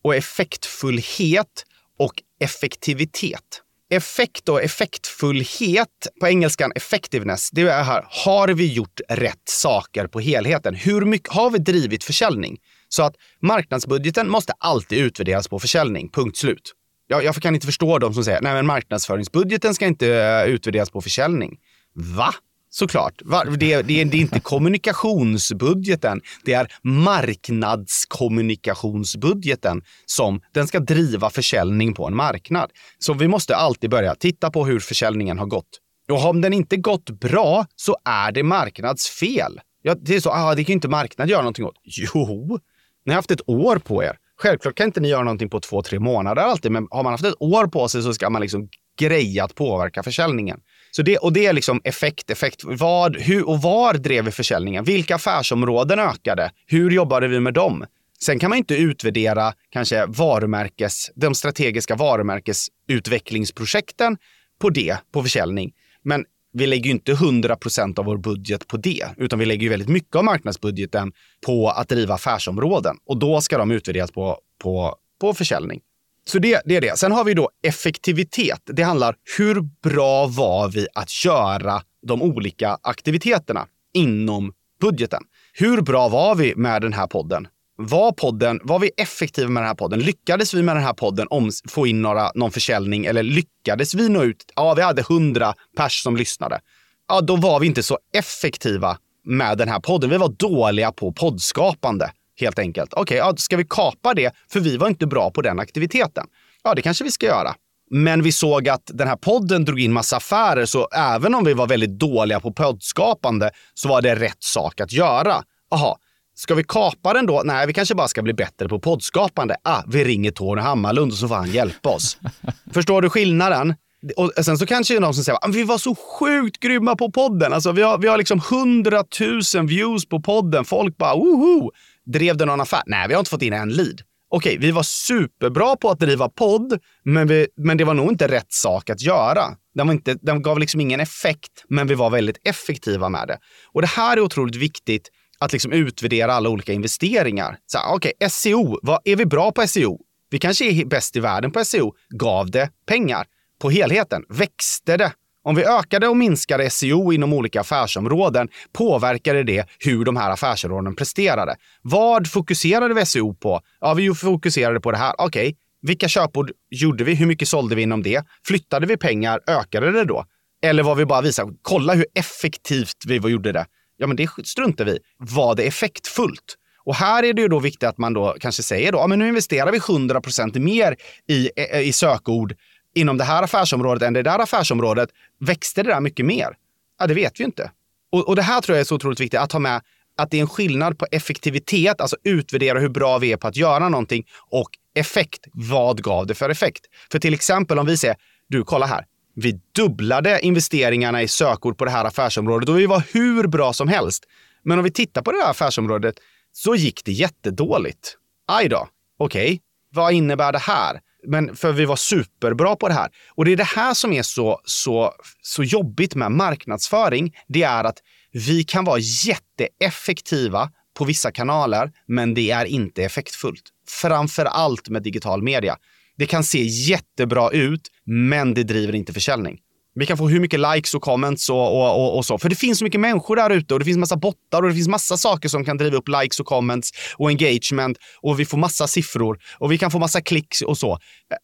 [0.03, 1.65] och effektfullhet
[1.99, 3.61] och effektivitet.
[3.89, 10.19] Effekt och effektfullhet, på engelskan effectiveness, det är här, har vi gjort rätt saker på
[10.19, 10.75] helheten?
[10.75, 12.57] Hur mycket har vi drivit försäljning?
[12.89, 16.73] Så att marknadsbudgeten måste alltid utvärderas på försäljning, punkt slut.
[17.07, 20.89] Jag, jag kan inte förstå de som säger, nej men marknadsföringsbudgeten ska inte eh, utvärderas
[20.89, 21.57] på försäljning.
[21.93, 22.33] Va?
[22.77, 23.21] Såklart.
[23.59, 26.21] Det, det, det, är inte kommunikationsbudgeten.
[26.45, 32.71] Det är marknadskommunikationsbudgeten som den ska driva försäljning på en marknad.
[32.99, 35.79] Så vi måste alltid börja titta på hur försäljningen har gått.
[36.11, 39.61] Och om den inte gått bra så är det marknadsfel.
[39.81, 41.75] Ja, det är så, ah, det kan ju inte marknaden göra någonting åt.
[41.83, 42.59] Jo,
[43.05, 44.17] ni har haft ett år på er.
[44.37, 47.25] Självklart kan inte ni göra någonting på två, tre månader alltid, men har man haft
[47.25, 48.69] ett år på sig så ska man liksom
[48.99, 50.59] greja att påverka försäljningen.
[50.95, 52.61] Så det, och det är liksom effekt, effekt.
[52.63, 54.83] Vad, hur och var drev vi försäljningen?
[54.83, 56.51] Vilka affärsområden ökade?
[56.67, 57.85] Hur jobbade vi med dem?
[58.19, 64.17] Sen kan man inte utvärdera kanske varumärkes, de strategiska varumärkesutvecklingsprojekten
[64.61, 65.73] på det, på försäljning.
[66.03, 69.63] Men vi lägger ju inte 100 procent av vår budget på det, utan vi lägger
[69.63, 71.11] ju väldigt mycket av marknadsbudgeten
[71.45, 75.81] på att driva affärsområden och då ska de utvärderas på, på, på försäljning.
[76.29, 76.99] Så det, det är det.
[76.99, 78.61] Sen har vi då effektivitet.
[78.65, 85.23] Det handlar hur bra var vi att göra de olika aktiviteterna inom budgeten?
[85.53, 87.47] Hur bra var vi med den här podden?
[87.77, 89.99] Var podden, var vi effektiva med den här podden?
[89.99, 94.09] Lyckades vi med den här podden om, få in några, någon försäljning eller lyckades vi
[94.09, 94.45] nå ut?
[94.55, 96.59] Ja, vi hade hundra pers som lyssnade.
[97.07, 100.09] Ja, då var vi inte så effektiva med den här podden.
[100.09, 102.93] Vi var dåliga på poddskapande helt enkelt.
[102.93, 104.35] Okej, okay, ja, ska vi kapa det?
[104.51, 106.25] För vi var inte bra på den aktiviteten.
[106.63, 107.55] Ja, det kanske vi ska göra.
[107.91, 111.53] Men vi såg att den här podden drog in massa affärer, så även om vi
[111.53, 115.43] var väldigt dåliga på poddskapande så var det rätt sak att göra.
[115.71, 115.97] Aha,
[116.37, 117.41] Ska vi kapa den då?
[117.45, 119.55] Nej, vi kanske bara ska bli bättre på poddskapande.
[119.63, 122.17] Ah, vi ringer Tony Hammarlund och så får han hjälpa oss.
[122.73, 123.75] Förstår du skillnaden?
[124.17, 126.59] Och sen så kanske det är någon som säger att ah, vi var så sjukt
[126.59, 127.53] grymma på podden.
[127.53, 130.65] Alltså, vi har, vi har liksom hundratusen views på podden.
[130.65, 131.71] Folk bara woho!
[132.05, 132.83] Drev du någon affär?
[132.85, 134.01] Nej, vi har inte fått in en lead.
[134.29, 138.27] Okej, vi var superbra på att driva podd, men, vi, men det var nog inte
[138.27, 139.43] rätt sak att göra.
[139.75, 143.37] Den, var inte, den gav liksom ingen effekt, men vi var väldigt effektiva med det.
[143.73, 147.57] Och det här är otroligt viktigt att liksom utvärdera alla olika investeringar.
[147.87, 149.99] Okej, okay, SEO, vad, är vi bra på SEO?
[150.29, 151.93] Vi kanske är bäst i världen på SEO.
[152.09, 153.25] Gav det pengar?
[153.59, 155.11] På helheten, växte det?
[155.45, 160.95] Om vi ökade och minskade SEO inom olika affärsområden påverkade det hur de här affärsområdena
[160.95, 161.55] presterade.
[161.81, 163.61] Vad fokuserade vi SEO på?
[163.81, 165.13] Ja, vi fokuserade på det här.
[165.17, 165.55] Okej, okay.
[165.81, 167.15] vilka köpord gjorde vi?
[167.15, 168.23] Hur mycket sålde vi inom det?
[168.47, 169.39] Flyttade vi pengar?
[169.47, 170.25] Ökade det då?
[170.63, 173.65] Eller var vi bara visa, kolla hur effektivt vi gjorde det.
[173.97, 176.55] Ja, men det struntar vi Var det effektfullt?
[176.85, 179.19] Och här är det ju då viktigt att man då kanske säger då, ja, men
[179.19, 180.95] nu investerar vi 100% mer
[181.29, 181.49] i,
[181.81, 182.55] i sökord
[182.95, 185.09] inom det här affärsområdet än det där affärsområdet.
[185.39, 186.55] Växte det där mycket mer?
[186.99, 187.71] Ja, det vet vi inte.
[188.11, 189.81] Och, och det här tror jag är så otroligt viktigt att ha med
[190.17, 193.55] att det är en skillnad på effektivitet, alltså utvärdera hur bra vi är på att
[193.55, 195.39] göra någonting och effekt.
[195.53, 196.85] Vad gav det för effekt?
[197.11, 198.15] För till exempel om vi säger,
[198.47, 203.03] du kolla här, vi dubblade investeringarna i sökord på det här affärsområdet och vi var
[203.13, 204.23] hur bra som helst.
[204.63, 206.15] Men om vi tittar på det här affärsområdet
[206.51, 208.17] så gick det jättedåligt.
[208.47, 208.87] Aj då,
[209.17, 209.59] okej, okay.
[209.93, 210.99] vad innebär det här?
[211.27, 213.09] Men för vi var superbra på det här.
[213.35, 217.35] Och det är det här som är så, så, så jobbigt med marknadsföring.
[217.47, 217.97] Det är att
[218.31, 223.63] vi kan vara jätteeffektiva på vissa kanaler, men det är inte effektfullt.
[223.89, 225.77] Framför allt med digital media.
[226.17, 229.59] Det kan se jättebra ut, men det driver inte försäljning.
[229.95, 232.37] Vi kan få hur mycket likes och comments och, och, och, och, så.
[232.37, 234.75] För det finns så mycket människor där ute och det finns massa bottar och det
[234.75, 238.57] finns massa saker som kan driva upp likes och comments och engagement och vi får
[238.57, 240.97] massa siffror och vi kan få massa klicks och så.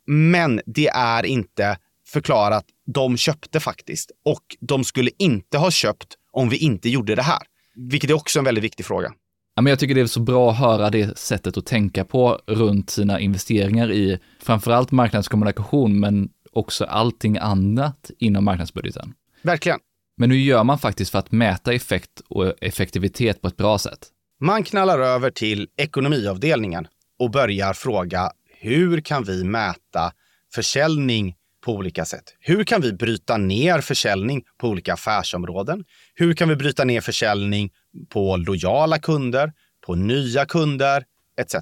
[0.08, 1.78] Men det är inte
[2.08, 2.66] förklarat.
[2.94, 7.42] De köpte faktiskt och de skulle inte ha köpt om vi inte gjorde det här.
[7.76, 9.12] Vilket är också en väldigt viktig fråga.
[9.56, 12.40] Ja, men jag tycker det är så bra att höra det sättet att tänka på
[12.48, 19.14] runt sina investeringar i framförallt marknadskommunikation, men också allting annat inom marknadsbudgeten.
[19.42, 19.80] Verkligen.
[20.18, 24.08] Men hur gör man faktiskt för att mäta effekt och effektivitet på ett bra sätt?
[24.40, 26.88] Man knallar över till ekonomiavdelningen
[27.20, 30.14] och börjar fråga hur kan vi mäta
[30.54, 31.36] försäljning
[31.66, 32.24] på olika sätt?
[32.40, 35.84] Hur kan vi bryta ner försäljning på olika affärsområden?
[36.14, 37.72] Hur kan vi bryta ner försäljning
[38.10, 39.54] på lojala kunder,
[39.86, 41.04] på nya kunder
[41.38, 41.56] etc.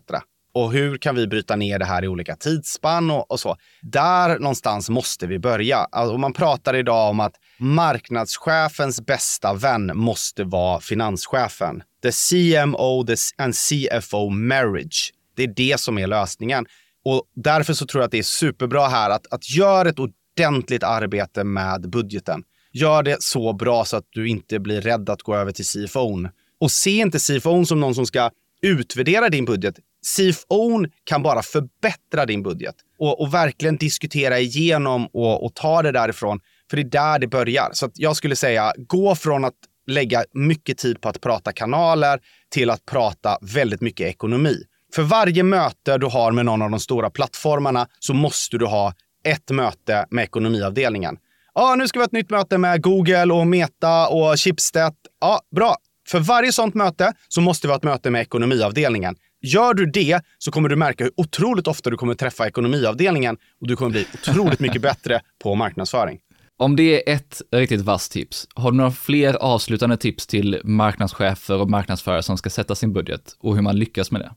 [0.53, 3.57] Och hur kan vi bryta ner det här i olika tidsspann och, och så?
[3.81, 5.77] Där någonstans måste vi börja.
[5.77, 11.83] Alltså, man pratar idag om att marknadschefens bästa vän måste vara finanschefen.
[12.03, 13.05] The CMO
[13.37, 15.13] and CFO marriage.
[15.35, 16.65] Det är det som är lösningen.
[17.05, 20.83] Och därför så tror jag att det är superbra här att, att göra ett ordentligt
[20.83, 22.43] arbete med budgeten.
[22.71, 26.27] Gör det så bra så att du inte blir rädd att gå över till CFO.
[26.59, 28.29] Och se inte CFO som någon som ska
[28.61, 29.75] utvärdera din budget.
[30.05, 35.91] CFOn kan bara förbättra din budget och, och verkligen diskutera igenom och, och, ta det
[35.91, 36.39] därifrån.
[36.69, 37.69] För det är där det börjar.
[37.73, 39.53] Så jag skulle säga, gå från att
[39.87, 42.19] lägga mycket tid på att prata kanaler
[42.49, 44.63] till att prata väldigt mycket ekonomi.
[44.95, 48.93] För varje möte du har med någon av de stora plattformarna så måste du ha
[49.23, 51.17] ett möte med ekonomiavdelningen.
[51.53, 54.93] Ja, nu ska vi ha ett nytt möte med Google och Meta och Schibsted.
[55.21, 55.75] Ja, bra.
[56.07, 59.15] För varje sånt möte så måste vi ha ett möte med ekonomiavdelningen.
[59.41, 63.67] Gör du det så kommer du märka hur otroligt ofta du kommer träffa ekonomiavdelningen och
[63.67, 66.19] du kommer bli otroligt mycket bättre på marknadsföring.
[66.57, 71.61] Om det är ett riktigt vasst tips, har du några fler avslutande tips till marknadschefer
[71.61, 74.31] och marknadsförare som ska sätta sin budget och hur man lyckas med det?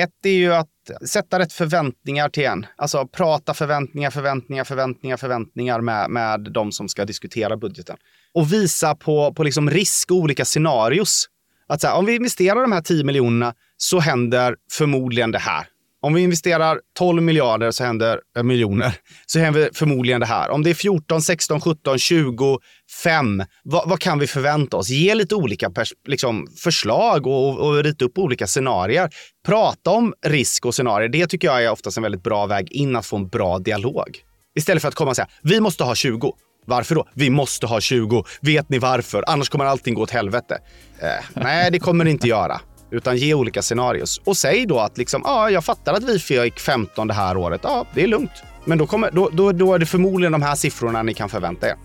[0.00, 0.68] Ett är ju att
[1.08, 2.66] sätta rätt förväntningar till en.
[2.76, 7.96] Alltså prata förväntningar, förväntningar, förväntningar, förväntningar med, med de som ska diskutera budgeten.
[8.34, 11.28] Och visa på, på liksom risk och olika scenarios.
[11.66, 15.66] Att så här, om vi investerar de här 10 miljonerna så händer förmodligen det här.
[16.02, 18.94] Om vi investerar 12 miljarder så händer äh, miljoner,
[19.26, 20.50] så händer förmodligen det här.
[20.50, 22.58] Om det är 14, 16, 17, 20,
[23.02, 24.88] 5, vad, vad kan vi förvänta oss?
[24.88, 25.72] Ge lite olika
[26.06, 29.10] liksom, förslag och, och rita upp olika scenarier.
[29.46, 31.08] Prata om risk och scenarier.
[31.08, 34.18] Det tycker jag är oftast en väldigt bra väg in att få en bra dialog.
[34.56, 36.32] Istället för att komma och säga, vi måste ha 20.
[36.66, 37.08] Varför då?
[37.14, 38.24] Vi måste ha 20.
[38.40, 39.24] Vet ni varför?
[39.26, 40.58] Annars kommer allting gå åt helvete.
[41.00, 41.08] Eh,
[41.42, 42.60] nej, det kommer det inte göra.
[42.90, 44.20] Utan ge olika scenarios.
[44.24, 47.60] Och säg då att liksom, ja, jag fattar att vi fick 15 det här året.
[47.64, 48.42] Ja, det är lugnt.
[48.64, 51.68] Men då, kommer, då, då, då är det förmodligen de här siffrorna ni kan förvänta
[51.68, 51.76] er.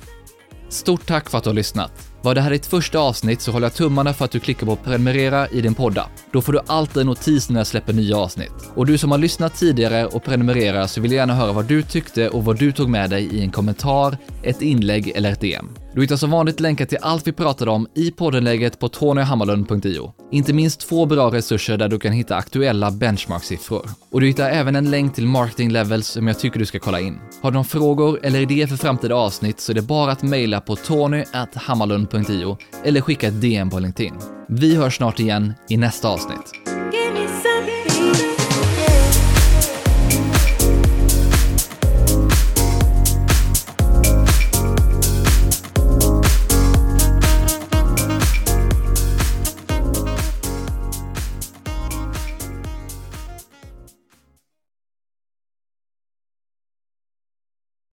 [0.70, 1.92] Stort tack för att du har lyssnat.
[2.22, 4.76] Var det här ditt första avsnitt så håller jag tummarna för att du klickar på
[4.76, 6.10] prenumerera i din podda.
[6.32, 8.72] Då får du alltid notis när jag släpper nya avsnitt.
[8.76, 11.84] Och du som har lyssnat tidigare och prenumererar så vill jag gärna höra vad du
[11.84, 15.70] tyckte och vad du tog med dig i en kommentar, ett inlägg eller ett DM.
[15.94, 20.14] Du hittar som vanligt länkar till allt vi pratade om i poddenlägget på tonyhammarlund.io.
[20.32, 23.90] Inte minst två bra resurser där du kan hitta aktuella benchmark-siffror.
[24.12, 27.00] Och du hittar även en länk till marketing levels som jag tycker du ska kolla
[27.00, 27.20] in.
[27.42, 30.62] Har du några frågor eller idéer för framtida avsnitt så är det bara att mejla
[30.62, 34.14] på tony.hammarlund.io eller skicka ett DM på LinkedIn.
[34.48, 36.81] Vi hörs snart igen i nästa avsnitt.